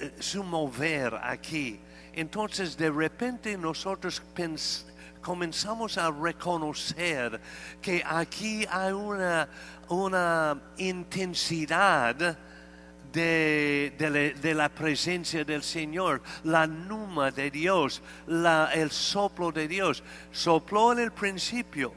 eh, 0.00 0.14
su 0.20 0.44
mover 0.44 1.16
aquí, 1.20 1.80
entonces 2.12 2.76
de 2.76 2.90
repente 2.90 3.58
nosotros 3.58 4.22
pensamos 4.34 4.91
comenzamos 5.22 5.96
a 5.96 6.10
reconocer 6.10 7.40
que 7.80 8.02
aquí 8.04 8.66
hay 8.68 8.92
una, 8.92 9.48
una 9.88 10.60
intensidad 10.76 12.36
de, 13.12 14.52
la 14.54 14.68
presencia 14.68 15.44
del 15.44 15.62
Señor, 15.62 16.22
la 16.44 16.66
numa 16.66 17.30
de 17.30 17.50
Dios, 17.50 18.02
el 18.26 18.90
soplo 18.90 19.52
de 19.52 19.68
Dios. 19.68 20.02
Sopló 20.30 20.92
en 20.92 20.98
el 20.98 21.12
principio, 21.12 21.92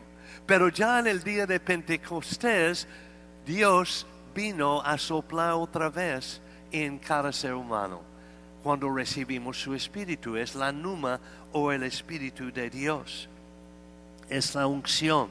pero 0.46 0.70
ya 0.70 1.00
en 1.00 1.08
el 1.08 1.24
día 1.24 1.46
de 1.46 1.60
Pentecostés, 1.60 2.88
Dios 3.46 4.06
vino 4.34 4.82
a 4.82 4.98
soplar 4.98 5.54
otra 5.54 5.90
vez 5.90 6.42
en 6.72 7.00
cada 7.00 7.32
ser 7.32 7.54
humano 7.54 8.15
cuando 8.66 8.90
recibimos 8.92 9.62
su 9.62 9.76
Espíritu. 9.76 10.36
Es 10.38 10.56
la 10.56 10.72
numa 10.72 11.20
o 11.52 11.72
el 11.72 11.84
Espíritu 11.84 12.52
de 12.52 12.72
Dios. 12.72 13.30
Es 14.28 14.56
la 14.56 14.66
unción. 14.66 15.30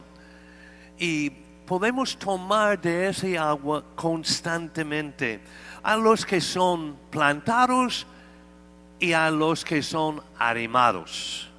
Y 0.96 1.30
podemos 1.66 2.16
tomar 2.16 2.80
de 2.80 3.08
ese 3.08 3.36
agua 3.36 3.82
constantemente. 3.96 5.40
A 5.82 5.96
los 5.96 6.24
que 6.24 6.40
son 6.40 6.96
plantados 7.10 8.06
y 9.00 9.12
a 9.14 9.28
los 9.32 9.64
que 9.64 9.82
son 9.82 10.22
animados. 10.38 11.50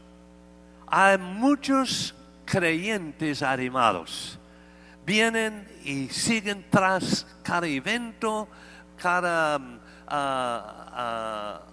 Hay 0.88 1.18
muchos 1.18 2.16
creyentes 2.46 3.44
animados. 3.44 4.40
Vienen 5.06 5.68
y 5.84 6.08
siguen 6.08 6.66
tras 6.70 7.28
cada 7.44 7.68
evento, 7.68 8.48
cada 8.98 9.60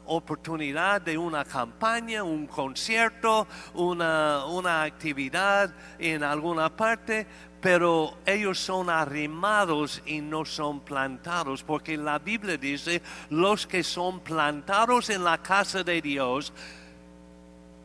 oportunidad 0.06 1.00
de 1.00 1.18
una 1.18 1.44
campaña, 1.44 2.22
un 2.22 2.46
concierto, 2.46 3.46
una, 3.74 4.46
una 4.46 4.82
actividad 4.82 5.74
en 5.98 6.22
alguna 6.22 6.74
parte, 6.74 7.26
pero 7.60 8.18
ellos 8.26 8.58
son 8.58 8.90
arrimados 8.90 10.02
y 10.04 10.20
no 10.20 10.44
son 10.44 10.80
plantados, 10.80 11.62
porque 11.62 11.96
la 11.96 12.18
Biblia 12.18 12.56
dice, 12.56 13.02
los 13.30 13.66
que 13.66 13.82
son 13.82 14.20
plantados 14.20 15.10
en 15.10 15.22
la 15.22 15.38
casa 15.38 15.84
de 15.84 16.02
Dios, 16.02 16.52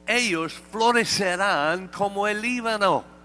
ellos 0.07 0.53
florecerán 0.71 1.89
como 1.89 2.27
el 2.27 2.41
Líbano 2.41 3.16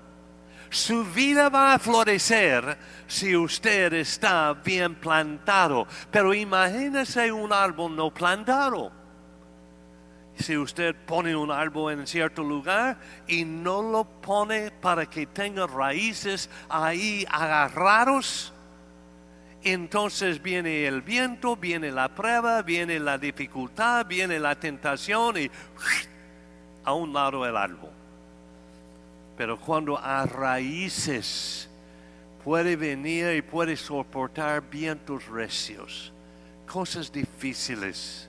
su 0.72 1.04
vida 1.04 1.50
va 1.50 1.74
a 1.74 1.78
florecer 1.78 2.78
si 3.06 3.37
usted 3.37 3.92
está 3.92 4.54
bien 4.54 4.94
plantado. 4.94 5.87
Pero 6.11 6.32
imagínese 6.32 7.30
un 7.30 7.52
árbol 7.52 7.94
no 7.94 8.12
plantado. 8.12 8.90
Si 10.35 10.56
usted 10.56 10.96
pone 11.06 11.37
un 11.37 11.50
árbol 11.50 11.92
en 11.92 12.06
cierto 12.06 12.42
lugar 12.42 12.96
y 13.28 13.44
no 13.44 13.82
lo 13.82 14.04
pone 14.04 14.70
para 14.70 15.04
que 15.04 15.26
tenga 15.26 15.66
raíces 15.66 16.48
ahí 16.70 17.26
agarrados, 17.30 18.54
entonces 19.62 20.42
viene 20.42 20.87
el 20.87 21.02
viento, 21.02 21.54
viene 21.54 21.92
la 21.92 22.08
prueba, 22.08 22.62
viene 22.62 22.98
la 22.98 23.18
dificultad, 23.18 24.06
viene 24.06 24.40
la 24.40 24.54
tentación 24.54 25.37
y 25.37 25.50
a 26.82 26.94
un 26.94 27.12
lado 27.12 27.46
el 27.46 27.56
árbol. 27.58 27.91
Pero 29.42 29.59
cuando 29.59 29.98
a 29.98 30.24
raíces 30.24 31.68
puede 32.44 32.76
venir 32.76 33.35
y 33.35 33.42
puede 33.42 33.76
soportar 33.76 34.62
vientos 34.70 35.26
recios, 35.26 36.12
cosas 36.64 37.11
difíciles. 37.11 38.28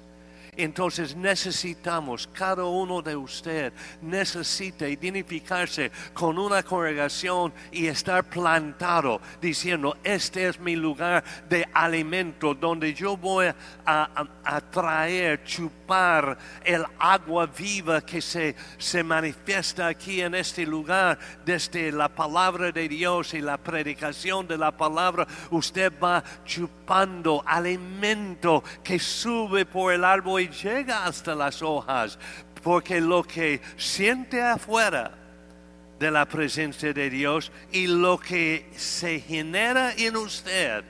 Entonces 0.58 1.16
necesitamos, 1.16 2.28
cada 2.28 2.66
uno 2.66 3.02
de 3.02 3.16
ustedes 3.16 3.74
necesita 4.02 4.88
identificarse 4.88 5.92
con 6.14 6.38
una 6.38 6.64
congregación 6.64 7.54
y 7.72 7.88
estar 7.88 8.24
plantado 8.24 9.22
diciendo, 9.42 9.98
este 10.04 10.48
es 10.48 10.60
mi 10.60 10.76
lugar 10.76 11.24
de 11.50 11.68
alimento 11.74 12.54
donde 12.54 12.94
yo 12.94 13.18
voy 13.18 13.48
a, 13.86 14.62
traer, 14.72 15.44
chupar 15.44 16.38
el 16.64 16.86
agua 17.00 17.46
viva 17.46 18.02
que 18.02 18.22
se, 18.22 18.56
se 18.78 19.04
manifiesta 19.04 19.88
aquí 19.88 20.22
en 20.22 20.36
este 20.36 20.66
lugar 20.66 21.18
desde 21.46 21.92
la 21.92 22.10
palabra 22.10 22.72
de 22.72 22.88
Dios 22.88 23.34
y 23.34 23.42
la 23.42 23.58
predicación 23.58 24.48
de 24.48 24.58
la 24.58 24.72
palabra. 24.72 25.28
Usted 25.52 25.92
va 26.02 26.24
chupando 26.46 27.44
alimento 27.46 28.64
que 28.84 29.00
sube 29.00 29.66
por 29.66 29.94
el 29.94 30.04
árbol 30.04 30.43
llega 30.50 31.06
hasta 31.06 31.36
las 31.36 31.62
hojas, 31.62 32.18
porque 32.64 33.02
lo 33.02 33.24
que 33.24 33.62
siente 33.78 34.42
afuera 34.42 35.12
de 36.00 36.12
la 36.12 36.26
presencia 36.26 36.94
de 36.94 37.10
Dios 37.10 37.52
y 37.72 37.88
lo 37.88 38.18
que 38.20 38.70
se 38.76 39.20
genera 39.20 39.94
en 39.94 40.16
usted 40.18 40.84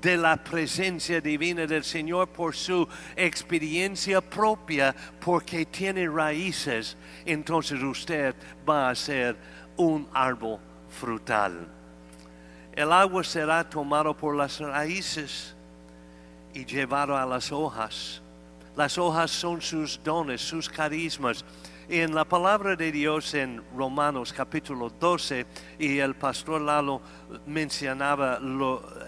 de 0.00 0.16
la 0.16 0.36
presencia 0.36 1.20
divina 1.20 1.66
del 1.66 1.84
Señor 1.84 2.28
por 2.28 2.54
su 2.54 2.86
experiencia 3.16 4.20
propia, 4.20 4.94
porque 5.20 5.66
tiene 5.66 6.08
raíces, 6.08 6.96
entonces 7.24 7.82
usted 7.82 8.34
va 8.68 8.90
a 8.90 8.94
ser 8.94 9.36
un 9.76 10.08
árbol 10.12 10.58
frutal. 10.88 11.66
El 12.72 12.92
agua 12.92 13.24
será 13.24 13.68
tomado 13.68 14.14
por 14.14 14.36
las 14.36 14.60
raíces 14.60 15.56
y 16.52 16.64
llevado 16.64 17.16
a 17.16 17.24
las 17.24 17.50
hojas 17.50 18.22
las 18.76 18.98
hojas 18.98 19.30
son 19.30 19.60
sus 19.62 20.00
dones, 20.04 20.40
sus 20.40 20.68
carismas. 20.68 21.44
En 21.88 22.14
la 22.14 22.24
palabra 22.24 22.74
de 22.74 22.90
Dios 22.90 23.32
en 23.34 23.62
Romanos 23.76 24.32
capítulo 24.32 24.90
12, 24.90 25.46
y 25.78 25.98
el 25.98 26.16
pastor 26.16 26.60
Lalo 26.60 27.00
mencionaba 27.46 28.40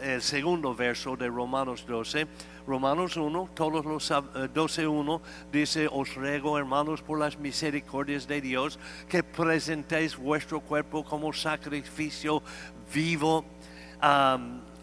el 0.00 0.22
segundo 0.22 0.74
verso 0.74 1.16
de 1.16 1.26
Romanos 1.26 1.84
12, 1.86 2.26
Romanos 2.68 3.16
1, 3.16 3.50
todos 3.54 3.84
los 3.84 4.10
12.1 4.10 5.20
eh, 5.20 5.22
dice, 5.50 5.88
os 5.90 6.14
ruego 6.14 6.56
hermanos 6.56 7.02
por 7.02 7.18
las 7.18 7.36
misericordias 7.38 8.28
de 8.28 8.40
Dios 8.40 8.78
que 9.08 9.22
presentéis 9.24 10.16
vuestro 10.16 10.60
cuerpo 10.60 11.04
como 11.04 11.32
sacrificio 11.32 12.42
vivo 12.94 13.44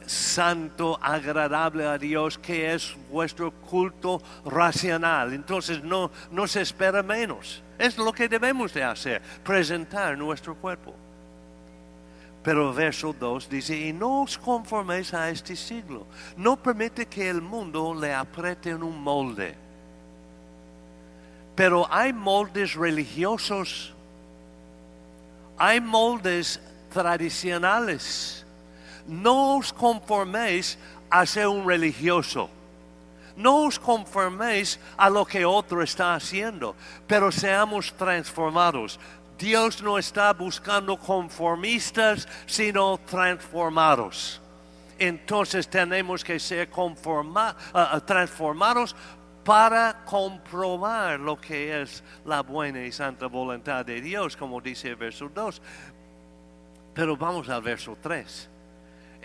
santo, 0.07 0.97
agradable 1.01 1.85
a 1.85 1.97
Dios, 1.97 2.37
que 2.37 2.73
es 2.73 2.95
vuestro 3.09 3.51
culto 3.51 4.21
racional. 4.45 5.33
Entonces 5.33 5.83
no, 5.83 6.11
no 6.31 6.47
se 6.47 6.61
espera 6.61 7.03
menos. 7.03 7.63
Es 7.77 7.97
lo 7.97 8.13
que 8.13 8.29
debemos 8.29 8.73
de 8.73 8.83
hacer, 8.83 9.21
presentar 9.43 10.17
nuestro 10.17 10.55
cuerpo. 10.55 10.93
Pero 12.43 12.73
verso 12.73 13.11
2 13.11 13.49
dice, 13.49 13.75
y 13.75 13.91
no 13.91 14.21
os 14.21 14.37
conforméis 14.37 15.13
a 15.13 15.29
este 15.29 15.55
siglo. 15.55 16.05
No 16.37 16.55
permite 16.55 17.07
que 17.07 17.27
el 17.27 17.41
mundo 17.41 17.93
le 17.93 18.13
apriete 18.13 18.69
en 18.69 18.83
un 18.83 19.01
molde. 19.01 19.55
Pero 21.55 21.91
hay 21.91 22.13
moldes 22.13 22.75
religiosos, 22.75 23.93
hay 25.57 25.79
moldes 25.79 26.61
tradicionales 26.91 28.44
no 29.07 29.57
os 29.57 29.71
conforméis 29.71 30.77
a 31.09 31.25
ser 31.25 31.47
un 31.47 31.65
religioso. 31.65 32.49
No 33.35 33.67
os 33.67 33.77
conforméis 33.77 34.79
a 34.97 35.09
lo 35.09 35.25
que 35.25 35.45
otro 35.45 35.83
está 35.83 36.15
haciendo, 36.15 36.75
pero 37.05 37.31
seamos 37.31 37.91
transformados. 37.93 38.99
Dios 39.37 39.81
no 39.81 39.97
está 39.97 40.31
buscando 40.31 40.97
conformistas, 40.97 42.27
sino 42.47 42.97
transformados. 43.05 44.41
Entonces 44.97 45.67
tenemos 45.67 46.23
que 46.23 46.39
ser 46.39 46.69
ah, 46.73 47.55
ah, 47.73 47.99
transformados 47.99 48.95
para 49.43 50.05
comprobar 50.05 51.19
lo 51.19 51.35
que 51.39 51.81
es 51.81 52.01
la 52.23 52.41
buena 52.41 52.81
y 52.85 52.93
santa 52.93 53.27
voluntad 53.27 53.85
de 53.85 53.99
Dios, 53.99 54.37
como 54.37 54.61
dice 54.61 54.89
el 54.89 54.95
verso 54.95 55.29
2. 55.29 55.61
Pero 56.93 57.17
vamos 57.17 57.49
al 57.49 57.61
verso 57.61 57.97
3 58.01 58.54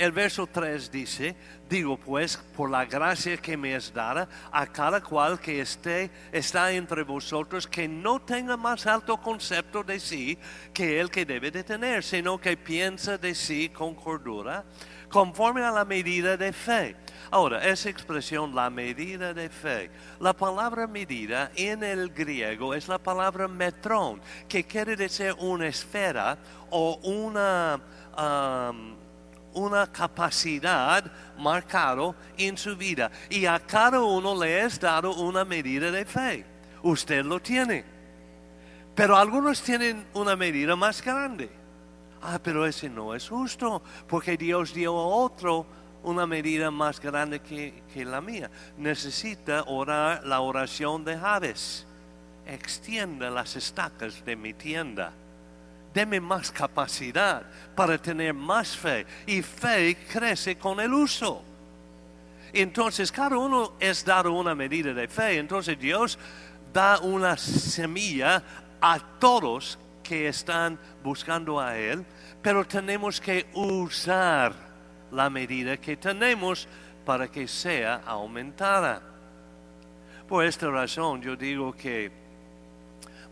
el 0.00 0.12
verso 0.12 0.46
3 0.46 0.90
dice, 0.90 1.36
digo 1.68 1.98
pues, 1.98 2.38
por 2.56 2.70
la 2.70 2.86
gracia 2.86 3.36
que 3.36 3.54
me 3.54 3.76
es 3.76 3.92
dada, 3.92 4.26
a 4.50 4.66
cada 4.66 5.02
cual 5.02 5.38
que 5.38 5.60
esté, 5.60 6.10
está 6.32 6.72
entre 6.72 7.02
vosotros, 7.02 7.66
que 7.66 7.86
no 7.86 8.18
tenga 8.18 8.56
más 8.56 8.86
alto 8.86 9.18
concepto 9.18 9.82
de 9.82 10.00
sí 10.00 10.38
que 10.72 10.98
el 10.98 11.10
que 11.10 11.26
debe 11.26 11.50
de 11.50 11.62
tener, 11.62 12.02
sino 12.02 12.40
que 12.40 12.56
piensa 12.56 13.18
de 13.18 13.34
sí 13.34 13.68
con 13.68 13.94
cordura, 13.94 14.64
conforme 15.10 15.62
a 15.62 15.70
la 15.70 15.84
medida 15.84 16.34
de 16.34 16.54
fe. 16.54 16.96
Ahora, 17.30 17.62
esa 17.68 17.90
expresión, 17.90 18.54
la 18.54 18.70
medida 18.70 19.34
de 19.34 19.50
fe, 19.50 19.90
la 20.18 20.32
palabra 20.32 20.86
medida 20.86 21.52
en 21.54 21.84
el 21.84 22.08
griego 22.08 22.72
es 22.72 22.88
la 22.88 22.96
palabra 22.96 23.48
metrón, 23.48 24.22
que 24.48 24.64
quiere 24.64 24.96
decir 24.96 25.34
una 25.40 25.68
esfera 25.68 26.38
o 26.70 26.98
una... 27.02 27.78
una 29.54 29.90
capacidad 29.90 31.04
marcado 31.36 32.14
en 32.36 32.56
su 32.56 32.76
vida 32.76 33.10
y 33.28 33.46
a 33.46 33.58
cada 33.58 34.02
uno 34.02 34.40
le 34.40 34.62
es 34.64 34.78
dado 34.78 35.14
una 35.14 35.44
medida 35.44 35.90
de 35.90 36.04
fe. 36.04 36.44
Usted 36.82 37.24
lo 37.24 37.40
tiene. 37.40 37.84
Pero 38.94 39.16
algunos 39.16 39.62
tienen 39.62 40.06
una 40.14 40.36
medida 40.36 40.76
más 40.76 41.02
grande. 41.02 41.50
Ah, 42.22 42.38
pero 42.42 42.66
ese 42.66 42.90
no 42.90 43.14
es 43.14 43.28
justo, 43.28 43.82
porque 44.06 44.36
Dios 44.36 44.74
dio 44.74 44.98
a 44.98 45.06
otro 45.06 45.66
una 46.02 46.26
medida 46.26 46.70
más 46.70 47.00
grande 47.00 47.40
que, 47.40 47.82
que 47.92 48.04
la 48.04 48.20
mía. 48.20 48.50
Necesita 48.76 49.64
orar 49.64 50.24
la 50.26 50.40
oración 50.40 51.04
de 51.04 51.16
Javes. 51.16 51.86
Extienda 52.46 53.30
las 53.30 53.56
estacas 53.56 54.24
de 54.24 54.36
mi 54.36 54.52
tienda 54.52 55.12
deme 55.92 56.20
más 56.20 56.50
capacidad 56.50 57.42
para 57.74 57.98
tener 57.98 58.34
más 58.34 58.76
fe. 58.76 59.06
Y 59.26 59.42
fe 59.42 59.96
crece 60.10 60.56
con 60.56 60.80
el 60.80 60.92
uso. 60.92 61.44
Entonces 62.52 63.12
cada 63.12 63.38
uno 63.38 63.74
es 63.78 64.04
dado 64.04 64.32
una 64.32 64.54
medida 64.54 64.92
de 64.92 65.08
fe. 65.08 65.38
Entonces 65.38 65.78
Dios 65.78 66.18
da 66.72 66.98
una 67.00 67.36
semilla 67.36 68.42
a 68.80 68.98
todos 69.18 69.78
que 70.02 70.28
están 70.28 70.78
buscando 71.04 71.60
a 71.60 71.76
Él, 71.76 72.04
pero 72.42 72.64
tenemos 72.66 73.20
que 73.20 73.46
usar 73.54 74.52
la 75.12 75.30
medida 75.30 75.76
que 75.76 75.96
tenemos 75.96 76.66
para 77.04 77.28
que 77.28 77.46
sea 77.46 78.02
aumentada. 78.06 79.02
Por 80.28 80.44
esta 80.44 80.68
razón 80.70 81.22
yo 81.22 81.36
digo 81.36 81.72
que 81.72 82.10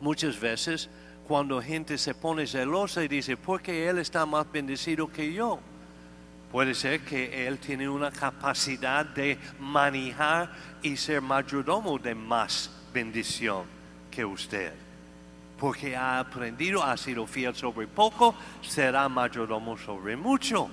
muchas 0.00 0.38
veces 0.38 0.88
cuando 1.28 1.60
gente 1.60 1.98
se 1.98 2.14
pone 2.14 2.46
celosa 2.46 3.04
y 3.04 3.08
dice, 3.08 3.36
porque 3.36 3.86
él 3.86 3.98
está 3.98 4.24
más 4.24 4.50
bendecido 4.50 5.06
que 5.12 5.30
yo. 5.30 5.60
Puede 6.50 6.74
ser 6.74 7.00
que 7.00 7.46
él 7.46 7.58
tiene 7.58 7.86
una 7.86 8.10
capacidad 8.10 9.04
de 9.04 9.38
manejar 9.60 10.50
y 10.82 10.96
ser 10.96 11.20
mayordomo 11.20 11.98
de 11.98 12.14
más 12.14 12.70
bendición 12.94 13.64
que 14.10 14.24
usted. 14.24 14.72
Porque 15.60 15.94
ha 15.94 16.18
aprendido, 16.18 16.82
ha 16.82 16.96
sido 16.96 17.26
fiel 17.26 17.54
sobre 17.54 17.86
poco, 17.86 18.34
será 18.62 19.06
mayordomo 19.10 19.76
sobre 19.76 20.16
mucho. 20.16 20.70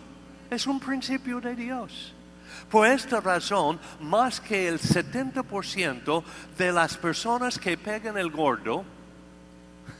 Es 0.49 0.67
un 0.67 0.79
principio 0.79 1.41
de 1.41 1.53
Dios. 1.53 2.13
Por 2.71 2.87
esta 2.87 3.19
razón, 3.19 3.77
más 3.99 4.39
que 4.39 4.69
el 4.69 4.79
70% 4.79 6.23
de 6.57 6.71
las 6.71 6.95
personas 6.95 7.59
que 7.59 7.77
pegan 7.77 8.17
el 8.17 8.29
gordo, 8.29 8.85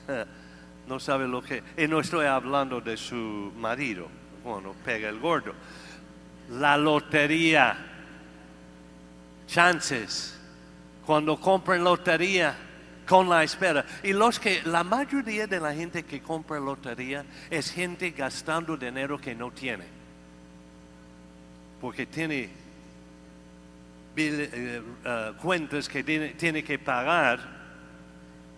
no 0.88 1.00
sabe 1.00 1.28
lo 1.28 1.42
que... 1.42 1.64
Y 1.78 1.88
no 1.88 2.00
estoy 2.00 2.26
hablando 2.26 2.82
de 2.82 2.98
su 2.98 3.52
marido, 3.58 4.08
bueno, 4.44 4.76
pega 4.84 5.10
el 5.10 5.20
gordo. 5.20 5.54
La 6.52 6.78
lotería, 6.78 7.76
chances, 9.48 10.40
cuando 11.06 11.40
compran 11.40 11.84
lotería 11.84 12.56
con 13.08 13.30
la 13.30 13.44
espera. 13.44 13.86
Y 14.04 14.14
los 14.14 14.40
que, 14.40 14.62
la 14.64 14.84
mayoría 14.84 15.48
de 15.48 15.60
la 15.60 15.74
gente 15.74 16.04
que 16.04 16.22
compra 16.22 16.60
lotería 16.60 17.26
es 17.50 17.72
gente 17.72 18.12
gastando 18.12 18.78
dinero 18.78 19.20
que 19.20 19.36
no 19.36 19.52
tiene. 19.52 19.86
Porque 21.80 22.06
tiene 22.06 22.50
eh, 24.18 24.82
eh, 25.04 25.34
cuentas 25.42 25.90
que 25.90 26.04
tiene, 26.04 26.30
tiene 26.30 26.64
que 26.64 26.80
pagar, 26.80 27.55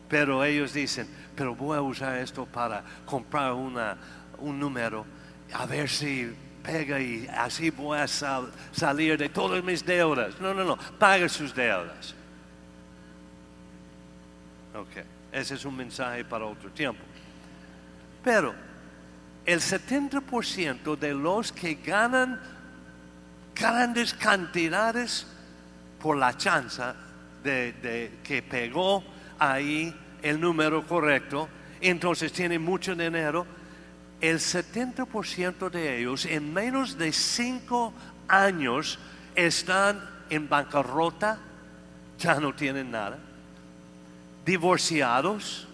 pero 0.10 0.43
ellos 0.43 0.74
dicen, 0.74 1.08
pero 1.36 1.55
voy 1.55 1.78
a 1.78 1.82
usar 1.82 2.18
esto 2.18 2.45
para 2.45 2.84
comprar 3.05 3.53
una, 3.53 3.97
un 4.39 4.60
número, 4.60 5.05
a 5.53 5.66
ver 5.66 5.89
si 5.89 6.34
pega 6.64 6.99
y 6.99 7.28
así 7.28 7.70
voy 7.70 7.99
a 7.99 8.08
salir 8.08 9.18
de 9.18 9.30
todas 9.30 9.64
mis 9.64 9.86
deudas. 9.86 10.39
No, 10.39 10.53
no, 10.53 10.64
no, 10.64 10.78
paga 10.97 11.28
sus 11.30 11.53
deudas. 11.53 12.14
Ok, 14.76 15.05
ese 15.32 15.55
es 15.55 15.66
un 15.66 15.76
mensaje 15.76 16.24
para 16.24 16.45
otro 16.45 16.70
tiempo. 16.72 17.01
Pero 18.24 18.53
el 19.45 19.60
70% 19.60 20.97
de 20.97 21.14
los 21.14 21.51
que 21.51 21.76
ganan 21.76 22.39
grandes 23.55 24.14
cantidades 24.14 25.26
por 25.99 26.18
la 26.18 26.36
chance 26.38 26.84
de 27.43 28.20
que 28.24 28.43
pegó 28.43 29.03
ahí 29.40 29.96
el 30.22 30.40
número 30.40 30.86
correcto, 30.86 31.48
entonces 31.82 32.32
tienen 32.32 32.62
mucho 32.62 32.96
dinero, 32.96 33.46
el 34.20 34.40
70% 34.40 35.70
de 35.70 36.00
ellos 36.00 36.26
en 36.26 36.54
menos 36.54 36.98
de 36.98 37.12
5 37.12 37.94
años 38.28 39.00
están 39.36 40.02
en 40.30 40.50
bancarrota, 40.50 41.40
ya 42.18 42.40
no 42.40 42.54
tienen 42.54 42.92
nada, 42.92 43.20
divorciados, 44.46 45.68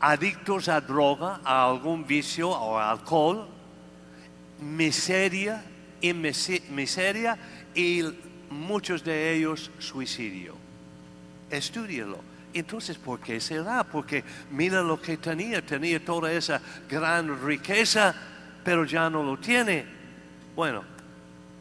adictos 0.00 0.68
a 0.68 0.80
droga, 0.80 1.40
a 1.42 1.64
algún 1.64 2.06
vicio 2.06 2.50
o 2.50 2.78
alcohol, 2.78 3.48
miseria 4.60 5.64
y 6.00 6.12
miseria 6.12 7.38
y 7.74 8.02
muchos 8.50 9.02
de 9.02 9.34
ellos 9.34 9.70
suicidio. 9.78 10.55
Estúdielo. 11.50 12.18
Entonces, 12.52 12.96
¿por 12.96 13.20
qué 13.20 13.40
será? 13.40 13.84
Porque 13.84 14.24
mira 14.50 14.80
lo 14.80 15.00
que 15.00 15.18
tenía, 15.18 15.64
tenía 15.64 16.02
toda 16.02 16.32
esa 16.32 16.60
gran 16.88 17.44
riqueza, 17.44 18.14
pero 18.64 18.84
ya 18.84 19.10
no 19.10 19.22
lo 19.22 19.38
tiene. 19.38 19.84
Bueno, 20.54 20.82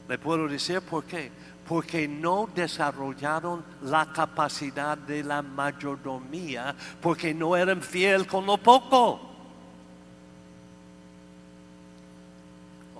le 0.07 0.17
puedo 0.17 0.47
decir 0.47 0.81
por 0.81 1.03
qué. 1.03 1.29
Porque 1.67 2.07
no 2.07 2.47
desarrollaron 2.55 3.65
la 3.81 4.11
capacidad 4.13 4.97
de 4.97 5.23
la 5.23 5.41
mayordomía, 5.41 6.73
porque 7.01 7.33
no 7.33 7.57
eran 7.57 7.81
fiel 7.81 8.25
con 8.25 8.45
lo 8.45 8.57
poco. 8.57 9.19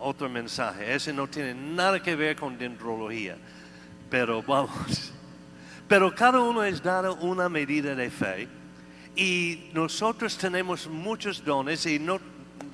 Otro 0.02 0.28
mensaje, 0.28 0.94
ese 0.94 1.14
no 1.14 1.28
tiene 1.28 1.54
nada 1.54 2.02
que 2.02 2.16
ver 2.16 2.36
con 2.36 2.58
dendrología, 2.58 3.38
pero 4.10 4.44
vamos. 4.44 5.14
Pero 5.88 6.14
cada 6.16 6.40
uno 6.40 6.64
es 6.64 6.82
dado 6.82 7.16
una 7.16 7.48
medida 7.48 7.94
de 7.94 8.10
fe 8.10 8.48
y 9.16 9.70
nosotros 9.74 10.36
tenemos 10.38 10.88
muchos 10.88 11.44
dones 11.44 11.86
y 11.86 12.00
no 12.00 12.20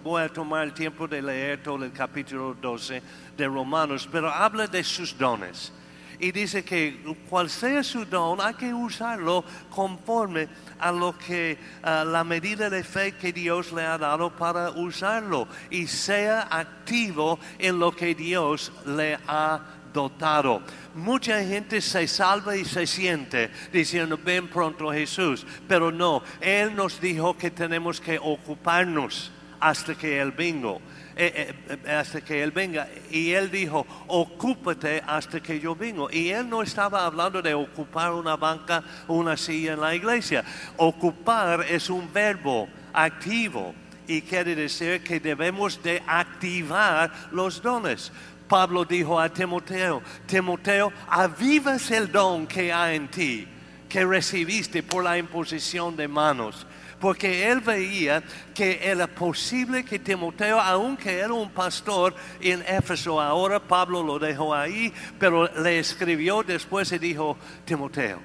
voy 0.02 0.24
a 0.24 0.30
tomar 0.30 0.64
el 0.64 0.74
tiempo 0.74 1.08
de 1.08 1.22
leer 1.22 1.62
todo 1.62 1.84
el 1.84 1.92
capítulo 1.92 2.56
12 2.60 3.04
de 3.36 3.48
Romanos, 3.48 4.08
pero 4.10 4.32
habla 4.32 4.66
de 4.66 4.84
sus 4.84 5.18
dones. 5.18 5.74
Y 6.20 6.32
dice 6.32 6.64
que 6.64 7.02
cual 7.30 7.50
sea 7.50 7.84
su 7.84 8.06
don, 8.06 8.40
hay 8.40 8.54
que 8.54 8.74
usarlo 8.74 9.44
conforme 9.72 10.48
a 10.80 10.92
lo 10.92 11.18
que 11.18 11.58
la 11.84 12.24
medida 12.24 12.70
de 12.70 12.84
fe 12.84 13.14
que 13.14 13.34
Dios 13.34 13.74
le 13.74 13.84
ha 13.84 13.98
dado 13.98 14.30
para 14.30 14.70
usarlo 14.70 15.48
y 15.70 15.88
sea 15.88 16.48
activo 16.50 17.40
en 17.58 17.80
lo 17.80 17.92
que 17.92 18.14
Dios 18.14 18.72
le 18.86 19.18
ha 19.28 19.60
dotado. 19.94 20.62
Mucha 20.96 21.44
gente 21.44 21.82
se 21.82 22.08
salva 22.08 22.56
y 22.56 22.66
se 22.66 22.88
siente 22.88 23.50
diciendo, 23.72 24.20
ven 24.24 24.48
pronto 24.48 24.92
Jesús, 24.92 25.46
pero 25.68 25.92
no, 25.92 26.24
Él 26.40 26.76
nos 26.76 27.00
dijo 27.00 27.38
que 27.38 27.52
tenemos 27.52 28.00
que 28.00 28.20
ocuparnos 28.20 29.32
hasta 29.60 29.96
que 29.96 30.20
Él 30.20 30.32
venga. 30.32 30.78
Eh, 31.16 31.54
eh, 31.68 31.92
hasta 31.92 32.22
que 32.22 32.42
Él 32.42 32.52
venga. 32.52 32.88
Y 33.10 33.32
Él 33.32 33.52
dijo, 33.52 33.86
ocúpate 34.08 35.04
hasta 35.06 35.40
que 35.40 35.60
yo 35.60 35.76
vengo. 35.76 36.10
Y 36.10 36.30
Él 36.30 36.50
no 36.50 36.62
estaba 36.62 37.06
hablando 37.06 37.42
de 37.42 37.54
ocupar 37.54 38.14
una 38.14 38.36
banca 38.36 38.84
una 39.08 39.38
silla 39.38 39.74
en 39.74 39.82
la 39.82 39.94
iglesia. 39.94 40.44
Ocupar 40.78 41.66
es 41.70 41.90
un 41.90 42.12
verbo 42.12 42.68
activo 42.94 43.76
y 44.08 44.22
quiere 44.24 44.56
decir 44.56 45.04
que 45.04 45.20
debemos 45.20 45.82
de 45.84 46.02
activar 46.06 47.12
los 47.32 47.62
dones. 47.62 48.12
Pablo 48.52 48.84
dijo 48.84 49.18
a 49.18 49.30
Timoteo, 49.30 50.04
Timoteo, 50.28 50.92
avivas 51.08 51.90
el 51.90 52.12
don 52.12 52.46
que 52.46 52.74
hay 52.74 52.98
en 52.98 53.08
ti, 53.08 53.48
que 53.88 54.04
recibiste 54.04 54.84
por 54.84 55.06
la 55.06 55.18
imposición 55.18 55.96
de 55.96 56.10
manos. 56.10 56.68
Porque 57.00 57.50
él 57.50 57.62
veía 57.62 58.22
que 58.54 58.82
era 58.84 59.08
posible 59.08 59.86
que 59.86 60.00
Timoteo, 60.00 60.60
aunque 60.60 61.20
era 61.20 61.32
un 61.32 61.50
pastor 61.52 62.14
en 62.42 62.62
Éfeso, 62.68 63.22
ahora 63.22 63.58
Pablo 63.58 64.04
lo 64.04 64.20
dejó 64.20 64.54
ahí, 64.54 64.92
pero 65.18 65.50
le 65.62 65.80
escribió 65.80 66.44
después 66.44 66.92
y 66.92 67.00
dijo, 67.00 67.38
Timoteo, 67.64 68.20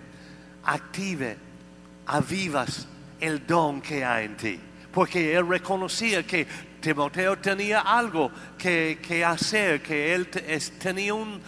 active, 0.64 1.36
avivas 2.04 2.88
el 3.20 3.46
don 3.46 3.80
que 3.80 4.04
hay 4.04 4.24
en 4.24 4.36
ti. 4.36 4.60
Porque 4.90 5.36
él 5.36 5.46
reconocía 5.46 6.26
que 6.26 6.48
Timoteo 6.80 7.36
tenía 7.38 7.80
algo 7.80 8.30
que, 8.56 9.24
hacer, 9.24 9.82
que 9.82 10.14
él 10.14 10.28
tenía 10.78 11.14
un, 11.14 11.40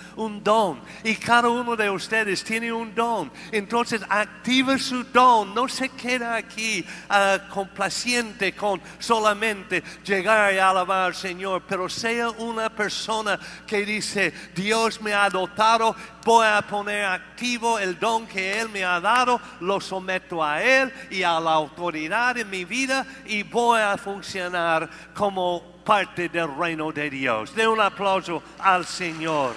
don. 0.42 0.80
Y 1.04 1.16
cada 1.16 1.48
uno 1.48 1.76
de 1.76 1.90
ustedes 1.90 2.44
tiene 2.44 2.72
un 2.72 2.94
don. 2.94 3.30
Entonces 3.50 4.02
activa 4.08 4.78
su 4.78 5.04
don. 5.04 5.54
No 5.54 5.68
se 5.68 5.88
queda 5.90 6.36
aquí 6.36 6.84
uh, 7.10 7.52
complaciente 7.52 8.54
con 8.54 8.80
solamente 8.98 9.82
llegar 10.04 10.54
y 10.54 10.58
alabar 10.58 11.06
al 11.06 11.14
Señor, 11.14 11.62
pero 11.68 11.88
sea 11.88 12.30
una 12.30 12.68
persona 12.70 13.38
que 13.66 13.84
dice, 13.84 14.32
Dios 14.54 15.00
me 15.00 15.14
ha 15.14 15.28
dotado, 15.28 15.94
voy 16.24 16.46
a 16.46 16.62
poner 16.62 17.04
activo 17.04 17.78
el 17.78 17.98
don 17.98 18.26
que 18.26 18.60
Él 18.60 18.68
me 18.68 18.84
ha 18.84 19.00
dado, 19.00 19.40
lo 19.60 19.80
someto 19.80 20.44
a 20.44 20.62
Él 20.62 20.92
y 21.10 21.22
a 21.22 21.40
la 21.40 21.52
autoridad 21.52 22.36
en 22.38 22.50
mi 22.50 22.64
vida 22.64 23.06
y 23.26 23.42
voy 23.42 23.80
a 23.80 23.96
funcionar 23.96 24.88
como 25.28 25.60
parte 25.84 26.30
del 26.30 26.56
reino 26.56 26.90
de 26.90 27.10
Dios. 27.10 27.54
De 27.54 27.68
un 27.68 27.78
aplauso 27.78 28.42
al 28.60 28.86
Señor. 28.86 29.54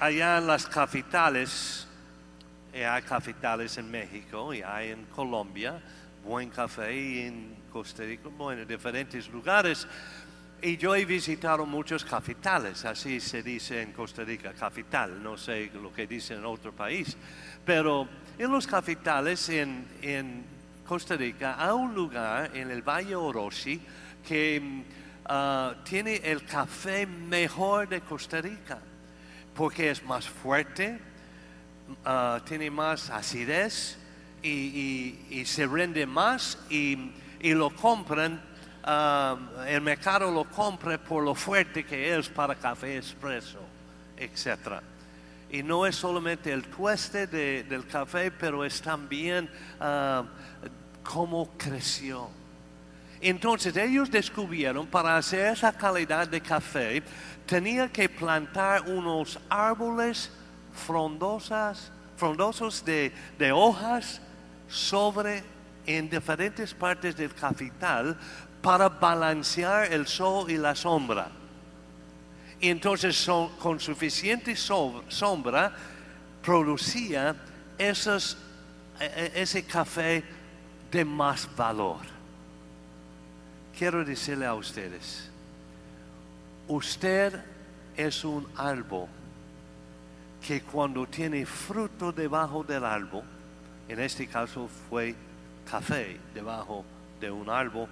Allá 0.00 0.38
en 0.38 0.48
las 0.48 0.66
capitales, 0.66 1.86
y 2.74 2.78
hay 2.78 3.02
capitales 3.02 3.78
en 3.78 3.88
México 3.88 4.52
y 4.52 4.62
hay 4.62 4.90
en 4.90 5.04
Colombia, 5.04 5.80
buen 6.24 6.50
café 6.50 7.28
en 7.28 7.54
Costa 7.72 8.02
Rica, 8.02 8.30
bueno, 8.36 8.62
en 8.62 8.68
diferentes 8.68 9.28
lugares. 9.28 9.86
Y 10.60 10.76
yo 10.76 10.92
he 10.96 11.04
visitado 11.04 11.64
muchos 11.66 12.04
capitales, 12.04 12.84
así 12.84 13.20
se 13.20 13.44
dice 13.44 13.80
en 13.80 13.92
Costa 13.92 14.24
Rica, 14.24 14.52
capital, 14.54 15.22
no 15.22 15.36
sé 15.36 15.70
lo 15.72 15.92
que 15.92 16.08
dice 16.08 16.34
en 16.34 16.44
otro 16.44 16.72
país, 16.72 17.16
pero 17.64 18.08
en 18.40 18.50
los 18.50 18.66
capitales 18.66 19.50
en, 19.50 19.86
en 20.00 20.42
Costa 20.86 21.14
Rica 21.14 21.56
hay 21.58 21.72
un 21.72 21.94
lugar 21.94 22.50
en 22.56 22.70
el 22.70 22.80
Valle 22.80 23.14
Orosi 23.14 23.78
que 24.26 24.82
ah, 25.26 25.74
tiene 25.84 26.16
el 26.16 26.46
café 26.46 27.06
mejor 27.06 27.86
de 27.86 28.00
Costa 28.00 28.40
Rica, 28.40 28.78
porque 29.54 29.90
es 29.90 30.02
más 30.02 30.26
fuerte, 30.26 30.98
ah, 32.06 32.40
tiene 32.46 32.70
más 32.70 33.10
acidez 33.10 33.98
y, 34.42 35.42
se 35.44 35.66
rende 35.66 36.06
más 36.06 36.56
y, 36.70 37.12
y 37.40 37.52
lo 37.52 37.68
compran 37.68 38.40
el 39.66 39.82
mercado 39.82 40.30
lo 40.30 40.44
compra 40.44 40.96
por 40.96 41.22
lo 41.22 41.34
fuerte 41.34 41.84
que 41.84 42.16
es 42.16 42.30
para 42.30 42.54
café 42.54 42.96
expreso, 42.96 43.60
etc. 44.16 44.80
Y 45.50 45.62
no 45.62 45.86
es 45.86 45.96
solamente 45.96 46.52
el 46.52 46.64
tueste 46.64 47.26
del 47.26 47.86
café, 47.86 48.30
pero 48.30 48.64
es 48.64 48.80
también 48.80 49.50
cómo 51.02 51.50
creció. 51.56 52.28
Entonces 53.20 53.76
ellos 53.76 54.10
descubrieron 54.10 54.86
para 54.86 55.16
hacer 55.16 55.52
esa 55.52 55.72
calidad 55.72 56.26
de 56.26 56.40
café, 56.40 57.02
tenía 57.44 57.88
que 57.88 58.08
plantar 58.08 58.88
unos 58.88 59.38
árboles 59.50 60.30
frondosas, 60.72 61.92
frondosos 62.16 62.82
de, 62.84 63.12
de 63.38 63.52
hojas 63.52 64.22
sobre 64.68 65.42
en 65.84 66.08
diferentes 66.08 66.72
partes 66.72 67.16
del 67.16 67.34
capital 67.34 68.16
para 68.62 68.88
balancear 68.88 69.92
el 69.92 70.06
sol 70.06 70.50
y 70.50 70.56
la 70.56 70.74
sombra. 70.74 71.39
Y 72.60 72.68
entonces 72.68 73.28
con 73.58 73.80
suficiente 73.80 74.54
sombra 74.54 75.72
producía 76.42 77.34
esos, 77.78 78.36
e, 79.00 79.04
e, 79.04 79.42
ese 79.42 79.64
café 79.64 80.22
de 80.90 81.04
más 81.04 81.48
valor. 81.56 82.00
Quiero 83.76 84.04
decirle 84.04 84.44
a 84.44 84.54
ustedes, 84.54 85.30
usted 86.68 87.42
es 87.96 88.24
un 88.24 88.46
árbol 88.56 89.08
que 90.46 90.62
cuando 90.62 91.06
tiene 91.06 91.46
fruto 91.46 92.12
debajo 92.12 92.62
del 92.62 92.84
árbol, 92.84 93.24
en 93.88 94.00
este 94.00 94.26
caso 94.26 94.68
fue 94.88 95.14
café 95.70 96.20
debajo 96.34 96.84
de 97.20 97.30
un 97.30 97.48
árbol, 97.48 97.88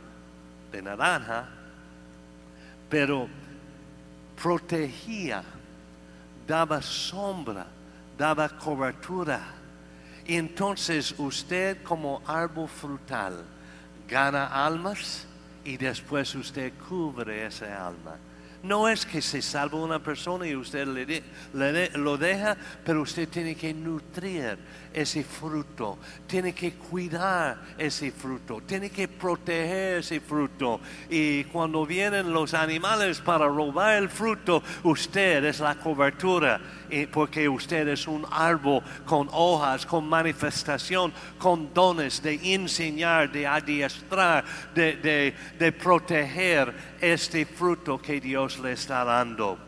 de 0.73 0.83
naranja, 0.83 1.49
pero 2.91 3.29
protegía 4.41 5.43
daba 6.47 6.80
sombra, 6.80 7.66
daba 8.16 8.49
cobertura. 8.49 9.41
Y 10.26 10.36
entonces 10.36 11.14
usted 11.18 11.82
como 11.82 12.22
árbol 12.26 12.68
frutal 12.68 13.45
gana 14.09 14.47
almas 14.47 15.26
y 15.64 15.76
después 15.76 16.34
usted 16.34 16.72
cubre 16.89 17.47
esa 17.47 17.86
alma. 17.86 18.16
No 18.63 18.89
es 18.89 19.07
que 19.07 19.23
se 19.23 19.41
salva 19.41 19.79
una 19.79 20.01
persona 20.01 20.47
y 20.47 20.57
usted 20.57 20.87
le, 20.87 21.23
le 21.55 21.91
lo 21.91 22.17
deja, 22.17 22.57
pero 22.85 23.03
usted 23.03 23.29
tiene 23.29 23.55
que 23.55 23.73
nutrir 23.73 24.59
ese 24.93 25.23
fruto, 25.23 25.99
tiene 26.27 26.53
que 26.53 26.73
cuidar 26.73 27.59
ese 27.77 28.11
fruto, 28.11 28.61
tiene 28.67 28.91
que 28.91 29.07
proteger 29.07 29.99
ese 29.99 30.21
fruto. 30.21 30.81
Y 31.09 31.45
cuando 31.45 31.87
vienen 31.87 32.33
los 32.33 32.53
animales 32.53 33.21
para 33.21 33.47
robar 33.47 33.97
el 33.97 34.09
fruto, 34.09 34.63
usted 34.83 35.45
es 35.45 35.61
la 35.61 35.77
cobertura, 35.77 36.61
porque 37.12 37.49
usted 37.49 37.86
es 37.89 38.07
un 38.07 38.24
árbol 38.30 38.82
con 39.05 39.28
hojas, 39.32 39.84
con 39.86 40.09
manifestación, 40.09 41.12
con 41.39 41.72
dones 41.74 42.22
de 42.22 42.55
enseñar, 42.55 43.30
de 43.30 43.47
adiestrar, 43.47 44.45
de, 44.74 44.97
de- 44.97 45.34
de 45.59 45.72
proteger 45.72 46.72
este 47.01 47.45
fruto 47.47 47.99
que 48.01 48.20
Dios 48.20 48.59
le 48.59 48.72
está 48.72 49.05
dando. 49.05 49.59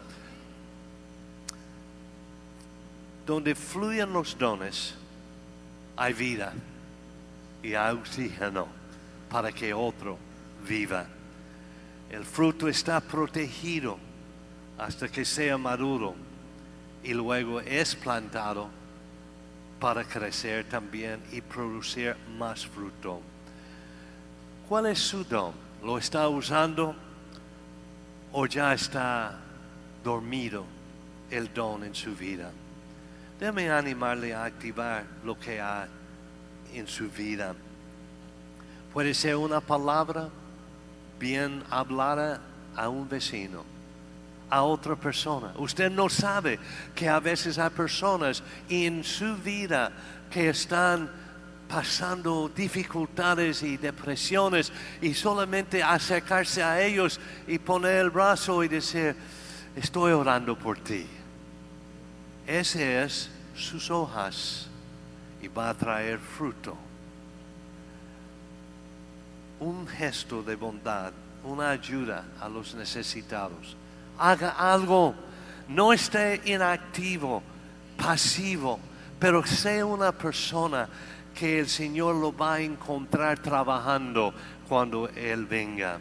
Donde 3.26 3.54
fluyen 3.54 4.12
los 4.12 4.36
dones, 4.36 4.94
hay 5.96 6.12
vida 6.12 6.52
y 7.62 7.74
hay 7.74 7.94
oxígeno 7.94 8.66
para 9.30 9.52
que 9.52 9.72
otro 9.72 10.18
viva. 10.66 11.06
El 12.10 12.24
fruto 12.24 12.66
está 12.68 13.00
protegido 13.00 13.98
hasta 14.78 15.08
que 15.08 15.24
sea 15.24 15.56
maduro 15.58 16.14
y 17.02 17.14
luego 17.14 17.60
es 17.60 17.94
plantado 17.94 18.68
para 19.78 20.04
crecer 20.04 20.68
también 20.68 21.22
y 21.32 21.40
producir 21.40 22.14
más 22.38 22.66
fruto. 22.66 23.20
¿Cuál 24.68 24.86
es 24.86 24.98
su 24.98 25.24
don? 25.24 25.52
¿Lo 25.82 25.98
está 25.98 26.28
usando 26.28 26.94
o 28.32 28.46
ya 28.46 28.74
está 28.74 29.38
dormido 30.04 30.64
el 31.30 31.52
don 31.52 31.84
en 31.84 31.94
su 31.94 32.14
vida? 32.14 32.50
Déjame 33.38 33.70
animarle 33.70 34.34
a 34.34 34.44
activar 34.44 35.04
lo 35.24 35.38
que 35.38 35.60
hay 35.60 35.88
en 36.74 36.86
su 36.86 37.08
vida. 37.08 37.54
Puede 38.92 39.14
ser 39.14 39.36
una 39.36 39.60
palabra 39.60 40.28
bien 41.18 41.64
hablada 41.70 42.40
a 42.76 42.88
un 42.88 43.08
vecino, 43.08 43.64
a 44.50 44.62
otra 44.62 44.96
persona. 44.96 45.52
Usted 45.56 45.90
no 45.90 46.08
sabe 46.08 46.58
que 46.94 47.08
a 47.08 47.20
veces 47.20 47.58
hay 47.58 47.70
personas 47.70 48.42
en 48.68 49.04
su 49.04 49.36
vida 49.36 49.92
que 50.30 50.50
están 50.50 51.10
pasando 51.68 52.48
dificultades 52.48 53.62
y 53.62 53.76
depresiones 53.76 54.72
y 55.00 55.14
solamente 55.14 55.82
acercarse 55.82 56.62
a 56.62 56.82
ellos 56.82 57.20
y 57.46 57.58
poner 57.58 57.98
el 57.98 58.10
brazo 58.10 58.64
y 58.64 58.68
decir, 58.68 59.14
estoy 59.76 60.12
orando 60.12 60.58
por 60.58 60.78
ti. 60.78 61.06
Ese 62.46 63.04
es 63.04 63.30
sus 63.54 63.90
hojas 63.90 64.66
y 65.40 65.46
va 65.46 65.70
a 65.70 65.74
traer 65.74 66.18
fruto. 66.18 66.76
Un 69.60 69.86
gesto 69.86 70.42
de 70.42 70.56
bondad, 70.56 71.12
una 71.44 71.70
ayuda 71.70 72.24
a 72.40 72.48
los 72.48 72.74
necesitados. 72.74 73.76
Haga 74.20 74.50
algo, 74.50 75.14
no 75.68 75.92
esté 75.92 76.40
inactivo, 76.44 77.42
pasivo, 77.96 78.78
pero 79.18 79.44
sea 79.46 79.86
una 79.86 80.12
persona 80.12 80.88
que 81.34 81.60
el 81.60 81.68
Señor 81.68 82.16
lo 82.16 82.36
va 82.36 82.54
a 82.54 82.60
encontrar 82.60 83.38
trabajando 83.38 84.34
cuando 84.68 85.08
Él 85.08 85.46
venga. 85.46 85.98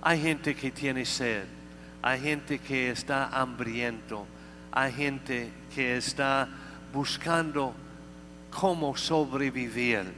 Hay 0.00 0.20
gente 0.20 0.54
que 0.54 0.70
tiene 0.70 1.04
sed, 1.04 1.44
hay 2.00 2.18
gente 2.18 2.58
que 2.58 2.90
está 2.90 3.28
hambriento, 3.28 4.26
hay 4.72 4.92
gente 4.92 5.52
que 5.74 5.98
está 5.98 6.48
buscando 6.92 7.74
cómo 8.50 8.96
sobrevivir. 8.96 10.12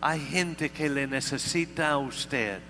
Hay 0.00 0.20
gente 0.20 0.70
que 0.70 0.88
le 0.88 1.06
necesita 1.06 1.90
a 1.90 1.98
usted. 1.98 2.60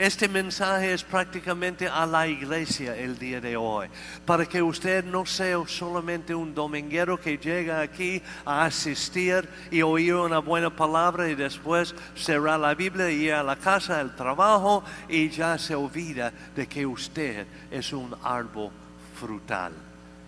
Este 0.00 0.28
mensaje 0.28 0.94
es 0.94 1.04
prácticamente 1.04 1.86
a 1.86 2.06
la 2.06 2.26
iglesia 2.26 2.96
el 2.96 3.18
día 3.18 3.38
de 3.38 3.54
hoy, 3.54 3.86
para 4.24 4.46
que 4.46 4.62
usted 4.62 5.04
no 5.04 5.26
sea 5.26 5.58
solamente 5.66 6.34
un 6.34 6.54
dominguero 6.54 7.20
que 7.20 7.36
llega 7.36 7.82
aquí 7.82 8.22
a 8.46 8.64
asistir 8.64 9.46
y 9.70 9.82
oír 9.82 10.14
una 10.14 10.38
buena 10.38 10.74
palabra 10.74 11.28
y 11.28 11.34
después 11.34 11.94
cerrar 12.16 12.60
la 12.60 12.72
Biblia 12.72 13.10
y 13.10 13.28
a 13.28 13.42
la 13.42 13.56
casa, 13.56 14.00
al 14.00 14.16
trabajo 14.16 14.82
y 15.06 15.28
ya 15.28 15.58
se 15.58 15.74
olvida 15.74 16.32
de 16.56 16.66
que 16.66 16.86
usted 16.86 17.46
es 17.70 17.92
un 17.92 18.16
árbol 18.22 18.70
frutal 19.14 19.74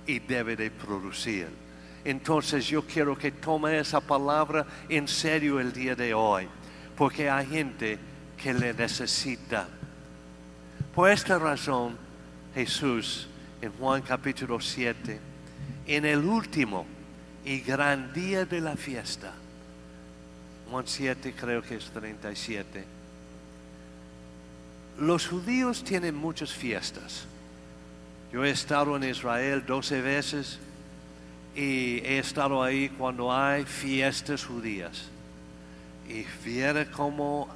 y 0.07 0.19
debe 0.19 0.55
de 0.55 0.71
producir. 0.71 1.49
Entonces 2.05 2.67
yo 2.67 2.83
quiero 2.83 3.17
que 3.17 3.33
tome 3.33 3.79
esa 3.79 4.01
palabra 4.03 4.67
en 4.91 5.09
serio 5.09 5.59
el 5.59 5.73
día 5.73 5.95
de 5.95 6.13
hoy, 6.13 6.47
porque 6.95 7.31
hay 7.31 7.47
gente 7.47 8.12
que 8.43 8.53
le 8.53 8.75
necesita. 8.75 9.69
Por 10.95 11.11
esta 11.11 11.39
razón, 11.39 11.97
Jesús 12.55 13.29
en 13.61 13.73
Juan 13.73 14.03
capítulo 14.03 14.61
7, 14.61 15.21
en 15.87 16.05
el 16.05 16.25
último 16.25 16.85
y 17.45 17.61
gran 17.61 18.13
día 18.13 18.45
de 18.45 18.61
la 18.61 18.77
fiesta, 18.77 19.33
Juan 20.71 20.85
7 20.87 21.35
creo 21.39 21.63
que 21.63 21.77
es 21.77 21.85
37, 21.91 22.85
los 24.99 25.27
judíos 25.27 25.85
tienen 25.85 26.15
muchas 26.15 26.53
fiestas. 26.53 27.25
Yo 28.33 28.45
he 28.45 28.51
estado 28.51 28.97
en 28.97 29.05
Israel 29.05 29.65
12 29.67 30.01
veces 30.01 30.59
y 31.55 31.99
he 31.99 32.19
estado 32.19 32.63
ahí 32.63 32.89
cuando 32.89 33.33
hay 33.33 33.65
fiestas 33.65 34.45
judías. 34.45 35.05
Y 36.09 36.25
viera 36.45 36.91
cómo 36.91 37.49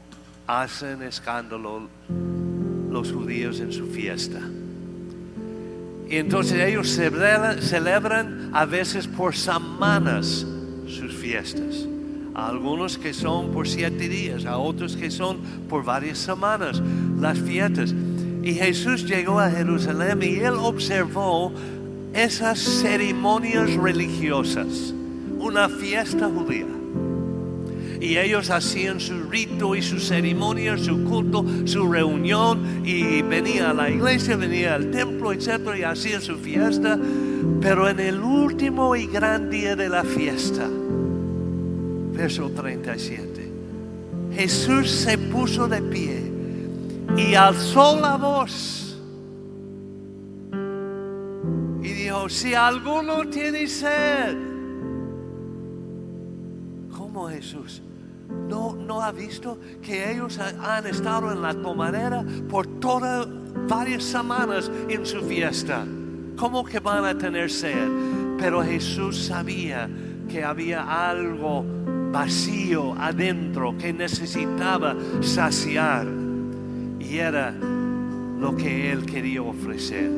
hacen 0.46 1.02
escándalo 1.02 1.88
los 2.90 3.12
judíos 3.12 3.60
en 3.60 3.72
su 3.72 3.86
fiesta. 3.86 4.40
Y 6.08 6.16
entonces 6.16 6.60
ellos 6.60 6.88
celebran, 6.88 7.60
celebran 7.60 8.50
a 8.54 8.64
veces 8.64 9.06
por 9.08 9.34
semanas 9.34 10.46
sus 10.86 11.14
fiestas. 11.14 11.86
A 12.34 12.48
algunos 12.48 12.98
que 12.98 13.14
son 13.14 13.50
por 13.50 13.66
siete 13.66 14.08
días, 14.08 14.44
a 14.44 14.58
otros 14.58 14.94
que 14.96 15.10
son 15.10 15.38
por 15.68 15.84
varias 15.84 16.18
semanas 16.18 16.80
las 17.18 17.38
fiestas. 17.38 17.94
Y 18.42 18.54
Jesús 18.54 19.04
llegó 19.04 19.40
a 19.40 19.50
Jerusalén 19.50 20.22
y 20.22 20.36
él 20.36 20.54
observó 20.54 21.52
esas 22.12 22.58
ceremonias 22.60 23.74
religiosas, 23.74 24.94
una 25.38 25.68
fiesta 25.68 26.28
judía. 26.28 26.75
Y 28.06 28.18
ellos 28.18 28.50
hacían 28.50 29.00
su 29.00 29.24
rito 29.24 29.74
y 29.74 29.82
su 29.82 29.98
ceremonia, 29.98 30.78
su 30.78 31.02
culto, 31.02 31.44
su 31.64 31.90
reunión, 31.90 32.86
y 32.86 33.20
venía 33.22 33.70
a 33.70 33.74
la 33.74 33.90
iglesia, 33.90 34.36
venía 34.36 34.76
al 34.76 34.92
templo, 34.92 35.32
etc., 35.32 35.76
y 35.76 35.82
hacían 35.82 36.22
su 36.22 36.36
fiesta. 36.36 36.96
Pero 37.60 37.88
en 37.88 37.98
el 37.98 38.20
último 38.20 38.94
y 38.94 39.08
gran 39.08 39.50
día 39.50 39.74
de 39.74 39.88
la 39.88 40.04
fiesta, 40.04 40.68
verso 42.12 42.48
37, 42.50 43.50
Jesús 44.34 44.88
se 44.88 45.18
puso 45.18 45.66
de 45.66 45.82
pie 45.82 46.30
y 47.16 47.34
alzó 47.34 47.98
la 47.98 48.16
voz 48.16 49.00
y 51.82 51.88
dijo, 51.88 52.28
si 52.28 52.54
alguno 52.54 53.28
tiene 53.28 53.66
sed, 53.66 54.36
¿cómo 56.96 57.28
Jesús? 57.28 57.82
¿No, 58.48 58.74
¿No 58.76 59.02
ha 59.02 59.12
visto 59.12 59.58
que 59.82 60.12
ellos 60.12 60.38
ha- 60.38 60.76
han 60.76 60.86
estado 60.86 61.32
en 61.32 61.42
la 61.42 61.52
tomadera 61.54 62.24
por 62.48 62.66
todas 62.80 63.26
varias 63.68 64.04
semanas 64.04 64.70
en 64.88 65.04
su 65.04 65.20
fiesta? 65.22 65.84
¿Cómo 66.36 66.64
que 66.64 66.78
van 66.80 67.04
a 67.04 67.16
tener 67.16 67.50
sed? 67.50 67.88
Pero 68.38 68.62
Jesús 68.62 69.24
sabía 69.26 69.88
que 70.28 70.44
había 70.44 71.08
algo 71.10 71.64
vacío 72.12 72.94
adentro 72.98 73.76
que 73.78 73.92
necesitaba 73.92 74.94
saciar 75.22 76.06
y 77.00 77.18
era 77.18 77.52
lo 77.52 78.54
que 78.56 78.92
él 78.92 79.06
quería 79.06 79.42
ofrecer. 79.42 80.10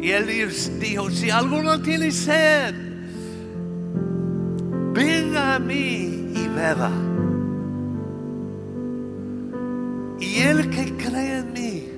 Y 0.00 0.10
él 0.10 0.26
dijo, 0.80 1.10
si 1.10 1.30
alguno 1.30 1.80
tiene 1.80 2.10
sed, 2.10 2.74
venga 4.92 5.54
a 5.56 5.58
mí 5.58 6.32
y 6.34 6.48
beba. 6.54 6.90
Y 10.34 10.40
el 10.40 10.68
que 10.68 10.96
cree 10.96 11.38
en 11.38 11.52
mí, 11.52 11.88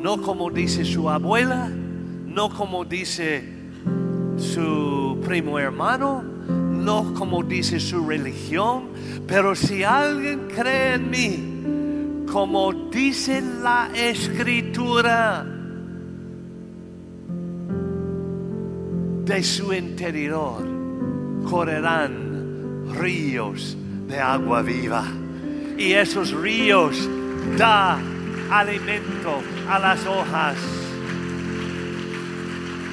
no 0.00 0.22
como 0.22 0.48
dice 0.48 0.84
su 0.84 1.10
abuela, 1.10 1.68
no 1.68 2.50
como 2.50 2.84
dice 2.84 3.42
su 4.36 5.18
primo 5.26 5.58
hermano, 5.58 6.22
no 6.22 7.12
como 7.14 7.42
dice 7.42 7.80
su 7.80 8.06
religión, 8.06 8.90
pero 9.26 9.56
si 9.56 9.82
alguien 9.82 10.46
cree 10.54 10.94
en 10.94 11.10
mí, 11.10 12.26
como 12.32 12.72
dice 12.92 13.42
la 13.42 13.90
escritura, 13.92 15.44
de 19.24 19.42
su 19.42 19.72
interior 19.72 20.64
correrán 21.50 22.86
ríos 22.94 23.76
de 24.06 24.20
agua 24.20 24.62
viva. 24.62 25.15
Y 25.78 25.92
esos 25.92 26.32
ríos 26.32 27.08
da 27.58 27.98
alimento 28.50 29.42
a 29.68 29.78
las 29.78 30.06
hojas. 30.06 30.56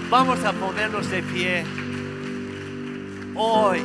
Vamos 0.09 0.43
a 0.43 0.53
ponernos 0.53 1.09
de 1.09 1.23
pie. 1.23 1.63
Hoy 3.35 3.79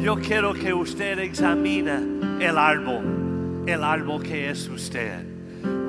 yo 0.00 0.16
quiero 0.16 0.52
que 0.52 0.74
usted 0.74 1.18
examine 1.20 1.98
el 2.40 2.58
árbol, 2.58 3.64
el 3.66 3.82
árbol 3.82 4.22
que 4.22 4.50
es 4.50 4.68
usted. 4.68 5.24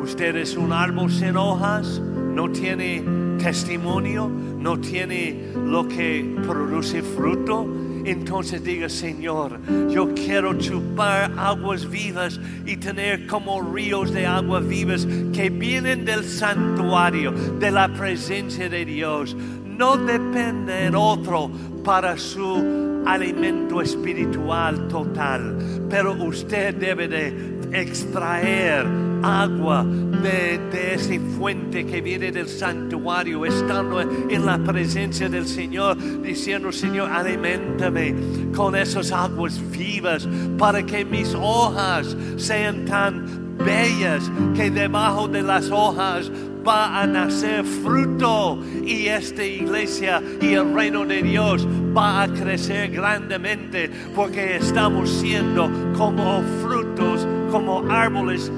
Usted 0.01 0.35
es 0.37 0.55
un 0.55 0.71
árbol 0.71 1.11
sin 1.11 1.35
hojas, 1.35 1.99
no 1.99 2.49
tiene 2.49 3.03
testimonio, 3.37 4.29
no 4.29 4.79
tiene 4.79 5.51
lo 5.65 5.87
que 5.87 6.37
produce 6.45 7.01
fruto. 7.01 7.67
Entonces 8.09 8.63
diga, 8.63 8.89
Señor, 8.89 9.59
yo 9.89 10.13
quiero 10.15 10.55
chupar 10.55 11.31
aguas 11.37 11.87
vivas 11.87 12.39
y 12.65 12.75
tener 12.77 13.27
como 13.27 13.61
ríos 13.61 14.11
de 14.11 14.25
aguas 14.25 14.67
vivas 14.67 15.07
que 15.31 15.51
vienen 15.51 16.05
del 16.05 16.23
santuario, 16.23 17.31
de 17.31 17.69
la 17.69 17.87
presencia 17.93 18.67
de 18.67 18.83
Dios. 18.83 19.35
No 19.65 19.95
depende 19.95 20.85
en 20.85 20.95
otro 20.95 21.51
para 21.83 22.17
su 22.17 23.03
alimento 23.05 23.79
espiritual 23.79 24.87
total, 24.87 25.55
pero 25.87 26.13
usted 26.13 26.73
debe 26.75 27.07
de 27.07 27.59
extraer 27.71 29.08
agua 29.23 29.83
de, 29.83 30.59
de 30.71 30.93
esa 30.95 31.19
fuente 31.37 31.85
que 31.85 32.01
viene 32.01 32.31
del 32.31 32.47
santuario, 32.47 33.45
estando 33.45 34.01
en 34.01 34.45
la 34.45 34.57
presencia 34.57 35.29
del 35.29 35.47
Señor, 35.47 35.97
diciendo, 36.21 36.71
Señor, 36.71 37.09
alimentame 37.11 38.15
con 38.55 38.75
esas 38.75 39.11
aguas 39.11 39.59
vivas 39.71 40.27
para 40.57 40.83
que 40.83 41.05
mis 41.05 41.33
hojas 41.35 42.15
sean 42.37 42.85
tan 42.85 43.57
bellas 43.57 44.31
que 44.55 44.69
debajo 44.71 45.27
de 45.27 45.41
las 45.41 45.69
hojas 45.69 46.31
va 46.67 47.01
a 47.01 47.07
nacer 47.07 47.63
fruto 47.63 48.59
y 48.85 49.07
esta 49.07 49.43
iglesia 49.43 50.21
y 50.41 50.53
el 50.53 50.73
reino 50.73 51.05
de 51.05 51.21
Dios 51.21 51.67
va 51.95 52.23
a 52.23 52.27
crecer 52.27 52.91
grandemente 52.91 53.89
porque 54.15 54.57
estamos 54.57 55.09
siendo 55.09 55.69
como 55.97 56.41
frutos, 56.61 57.27
como 57.51 57.83
árboles 57.89 58.51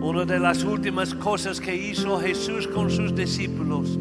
Una 0.00 0.24
de 0.24 0.40
las 0.40 0.64
últimas 0.64 1.14
cosas 1.14 1.60
que 1.60 1.76
hizo 1.76 2.18
Jesús 2.18 2.66
con 2.66 2.90
sus 2.90 3.14
discípulos 3.14 3.98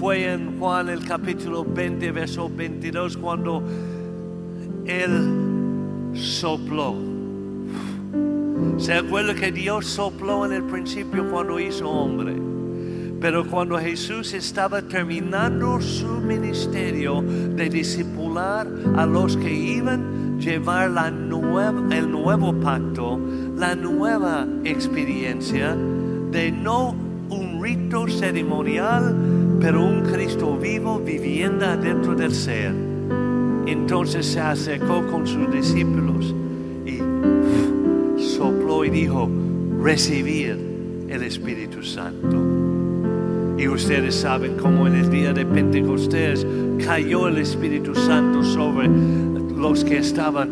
fue 0.00 0.32
en 0.32 0.58
Juan 0.58 0.88
el 0.88 1.04
capítulo 1.04 1.64
20, 1.64 2.10
verso 2.10 2.50
22, 2.52 3.16
cuando 3.16 3.62
Él 4.86 6.10
sopló. 6.14 6.96
Se 8.78 8.94
acuerda 8.94 9.36
que 9.36 9.52
Dios 9.52 9.86
sopló 9.86 10.44
en 10.44 10.54
el 10.54 10.64
principio 10.64 11.30
cuando 11.30 11.60
hizo 11.60 11.88
hombre. 11.88 12.34
Pero 13.20 13.48
cuando 13.48 13.78
Jesús 13.78 14.34
estaba 14.34 14.82
terminando 14.82 15.80
su 15.80 16.08
ministerio 16.08 17.22
de 17.22 17.68
discipular 17.68 18.66
a 18.96 19.06
los 19.06 19.36
que 19.36 19.52
iban 19.54 20.13
llevar 20.38 20.90
la 20.90 21.10
nueva, 21.10 21.94
el 21.94 22.10
nuevo 22.10 22.52
pacto, 22.60 23.18
la 23.56 23.74
nueva 23.74 24.46
experiencia 24.64 25.74
de 25.74 26.50
no 26.50 26.94
un 27.30 27.62
rito 27.62 28.06
ceremonial, 28.08 29.16
pero 29.60 29.84
un 29.84 30.02
Cristo 30.02 30.56
vivo 30.56 30.98
viviendo 30.98 31.76
dentro 31.76 32.14
del 32.14 32.34
ser. 32.34 32.74
Entonces 33.66 34.26
se 34.26 34.40
acercó 34.40 35.06
con 35.06 35.26
sus 35.26 35.50
discípulos 35.50 36.34
y 36.84 36.98
sopló 38.20 38.84
y 38.84 38.90
dijo, 38.90 39.28
recibir 39.82 41.06
el 41.08 41.22
Espíritu 41.22 41.82
Santo. 41.82 42.64
Y 43.56 43.68
ustedes 43.68 44.14
saben 44.16 44.56
cómo 44.56 44.86
en 44.86 44.96
el 44.96 45.10
día 45.10 45.32
de 45.32 45.46
Pentecostés 45.46 46.44
cayó 46.84 47.28
el 47.28 47.38
Espíritu 47.38 47.94
Santo 47.94 48.42
sobre 48.42 48.88
los 49.64 49.82
que 49.82 49.96
estaban 49.96 50.50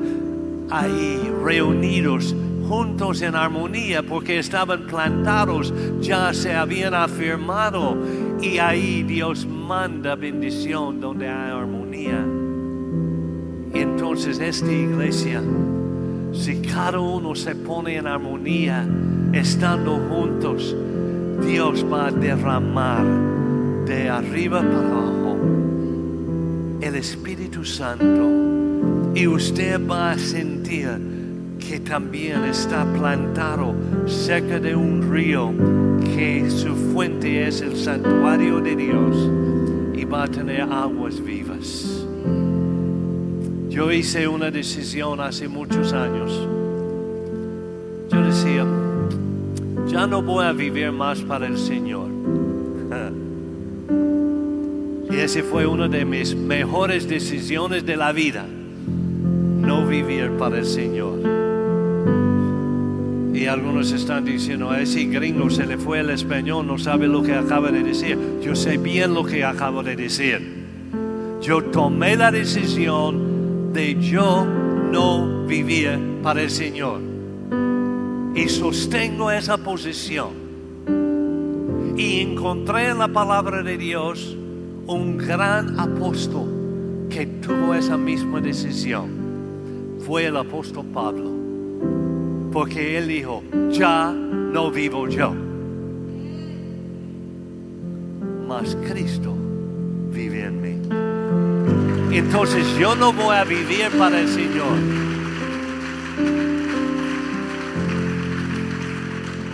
ahí 0.70 1.20
reunidos 1.44 2.34
juntos 2.66 3.20
en 3.20 3.34
armonía 3.34 4.02
porque 4.02 4.38
estaban 4.38 4.86
plantados, 4.86 5.74
ya 6.00 6.32
se 6.32 6.54
habían 6.54 6.94
afirmado 6.94 7.94
y 8.40 8.56
ahí 8.56 9.02
Dios 9.02 9.44
manda 9.44 10.14
bendición 10.14 10.98
donde 10.98 11.28
hay 11.28 11.50
armonía. 11.50 12.24
Entonces 13.74 14.38
esta 14.38 14.72
iglesia, 14.72 15.42
si 16.32 16.62
cada 16.62 16.98
uno 16.98 17.34
se 17.34 17.54
pone 17.54 17.96
en 17.96 18.06
armonía, 18.06 18.88
estando 19.34 19.98
juntos, 20.08 20.74
Dios 21.46 21.84
va 21.84 22.06
a 22.06 22.12
derramar 22.12 23.04
de 23.84 24.08
arriba 24.08 24.62
para 24.62 24.88
abajo 24.88 25.36
el 26.80 26.94
Espíritu 26.94 27.62
Santo 27.62 28.52
y 29.14 29.26
usted 29.26 29.80
va 29.86 30.12
a 30.12 30.18
sentir 30.18 30.88
que 31.58 31.80
también 31.80 32.44
está 32.44 32.84
plantado 32.92 33.74
cerca 34.06 34.58
de 34.58 34.74
un 34.74 35.10
río 35.10 35.52
que 36.14 36.50
su 36.50 36.74
fuente 36.92 37.46
es 37.46 37.60
el 37.60 37.76
santuario 37.76 38.60
de 38.60 38.76
Dios 38.76 39.30
y 39.94 40.04
va 40.04 40.24
a 40.24 40.28
tener 40.28 40.62
aguas 40.62 41.22
vivas. 41.22 42.06
Yo 43.68 43.90
hice 43.92 44.26
una 44.28 44.50
decisión 44.50 45.20
hace 45.20 45.48
muchos 45.48 45.92
años. 45.92 46.48
Yo 48.10 48.22
decía, 48.22 48.66
ya 49.86 50.06
no 50.06 50.22
voy 50.22 50.44
a 50.44 50.52
vivir 50.52 50.92
más 50.92 51.20
para 51.20 51.46
el 51.46 51.58
Señor. 51.58 52.08
Y 55.10 55.16
esa 55.16 55.42
fue 55.42 55.66
una 55.66 55.88
de 55.88 56.06
mis 56.06 56.34
mejores 56.34 57.06
decisiones 57.06 57.84
de 57.84 57.98
la 57.98 58.12
vida. 58.12 58.46
Vivir 59.92 60.30
para 60.38 60.56
el 60.56 60.64
Señor. 60.64 61.18
Y 63.34 63.44
algunos 63.44 63.92
están 63.92 64.24
diciendo, 64.24 64.70
a 64.70 64.80
ese 64.80 65.04
gringo 65.04 65.50
se 65.50 65.66
le 65.66 65.76
fue 65.76 66.00
el 66.00 66.08
español, 66.08 66.66
no 66.66 66.78
sabe 66.78 67.06
lo 67.06 67.22
que 67.22 67.34
acaba 67.34 67.70
de 67.70 67.82
decir. 67.82 68.18
Yo 68.40 68.54
sé 68.54 68.78
bien 68.78 69.12
lo 69.12 69.22
que 69.22 69.44
acabo 69.44 69.82
de 69.82 69.94
decir. 69.94 70.64
Yo 71.42 71.64
tomé 71.64 72.16
la 72.16 72.30
decisión 72.30 73.74
de 73.74 74.00
yo 74.00 74.46
no 74.46 75.44
vivir 75.44 76.00
para 76.22 76.40
el 76.40 76.50
Señor. 76.50 77.02
Y 78.34 78.48
sostengo 78.48 79.30
esa 79.30 79.58
posición. 79.58 80.30
Y 81.98 82.20
encontré 82.20 82.88
en 82.88 82.98
la 82.98 83.08
palabra 83.08 83.62
de 83.62 83.76
Dios 83.76 84.38
un 84.86 85.18
gran 85.18 85.78
apóstol 85.78 86.48
que 87.10 87.26
tuvo 87.26 87.74
esa 87.74 87.98
misma 87.98 88.40
decisión. 88.40 89.21
Fue 90.06 90.26
el 90.26 90.36
apóstol 90.36 90.86
Pablo. 90.92 91.30
Porque 92.52 92.98
él 92.98 93.08
dijo, 93.08 93.42
ya 93.70 94.10
no 94.10 94.70
vivo 94.70 95.08
yo. 95.08 95.32
Mas 98.48 98.76
Cristo 98.88 99.34
vive 100.10 100.44
en 100.44 100.60
mí. 100.60 102.16
Entonces 102.16 102.66
yo 102.78 102.94
no 102.94 103.12
voy 103.12 103.34
a 103.34 103.44
vivir 103.44 103.88
para 103.96 104.20
el 104.20 104.28
Señor. 104.28 104.76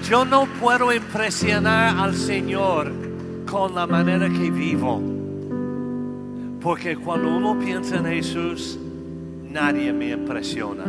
Yo 0.09 0.25
no 0.25 0.47
puedo 0.59 0.93
impresionar 0.93 1.99
al 1.99 2.15
Señor 2.15 2.91
con 3.49 3.75
la 3.75 3.87
manera 3.87 4.29
que 4.29 4.51
vivo. 4.51 5.03
Porque 6.63 6.97
cuando 6.97 7.37
uno 7.37 7.59
piensa 7.59 7.97
en 7.97 8.07
Jesús, 8.07 8.79
nadie 9.51 9.93
me 9.93 10.11
impresiona. 10.11 10.85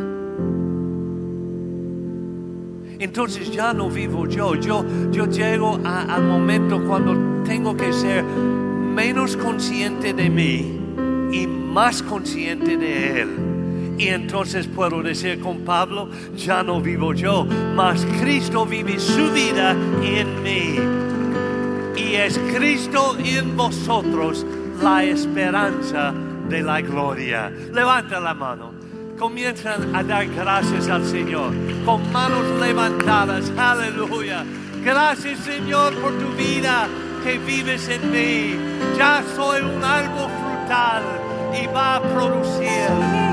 Entonces 3.00 3.52
ya 3.52 3.74
no 3.74 3.90
vivo 3.90 4.28
yo. 4.28 4.56
Yo, 4.56 4.84
yo 5.12 5.26
llego 5.26 5.80
a- 5.86 6.16
al 6.16 6.24
momento 6.24 6.84
cuando 6.86 7.44
tengo 7.46 7.76
que 7.76 7.94
ser 7.94 8.24
menos 8.24 9.38
consciente 9.38 10.14
de 10.14 10.30
mí 10.30 10.80
y 11.32 11.48
más 11.48 12.04
consciente 12.04 12.76
de 12.78 13.22
Él. 13.22 13.30
Y 13.98 14.08
entonces 14.08 14.68
puedo 14.68 15.02
decir 15.02 15.40
con 15.40 15.60
Pablo, 15.60 16.10
ya 16.36 16.64
no 16.64 16.82
vivo 16.82 17.14
yo, 17.14 17.46
mas 17.76 18.06
Cristo 18.22 18.66
vive 18.66 19.00
su 19.00 19.32
vida 19.32 19.72
en 20.04 20.44
mí. 20.44 20.76
Y 21.98 22.16
es 22.16 22.40
Cristo 22.56 23.16
en 23.24 23.56
vosotros 23.56 24.46
la 24.82 25.04
esperanza 25.04 26.14
de 26.50 26.62
la 26.62 26.82
gloria. 26.82 27.50
Levanta 27.50 28.20
la 28.20 28.34
mano. 28.34 28.74
Comienzan 29.18 29.96
a 29.96 30.04
dar 30.04 30.26
gracias 30.28 30.88
al 30.88 31.06
Señor 31.06 31.54
con 31.86 32.12
manos 32.12 32.46
levantadas. 32.60 33.52
Aleluya. 33.58 34.44
Gracias 34.84 35.40
Señor 35.40 35.94
por 35.96 36.18
tu 36.18 36.30
vida 36.36 36.88
que 37.24 37.38
vives 37.38 37.88
en 37.90 38.12
mí. 38.12 38.56
Ya 38.98 39.24
soy 39.36 39.62
un 39.62 39.84
árbol 39.84 40.30
frutal 40.40 41.04
y 41.62 41.68
va 41.68 41.98
a 41.98 42.02
producir 42.02 43.29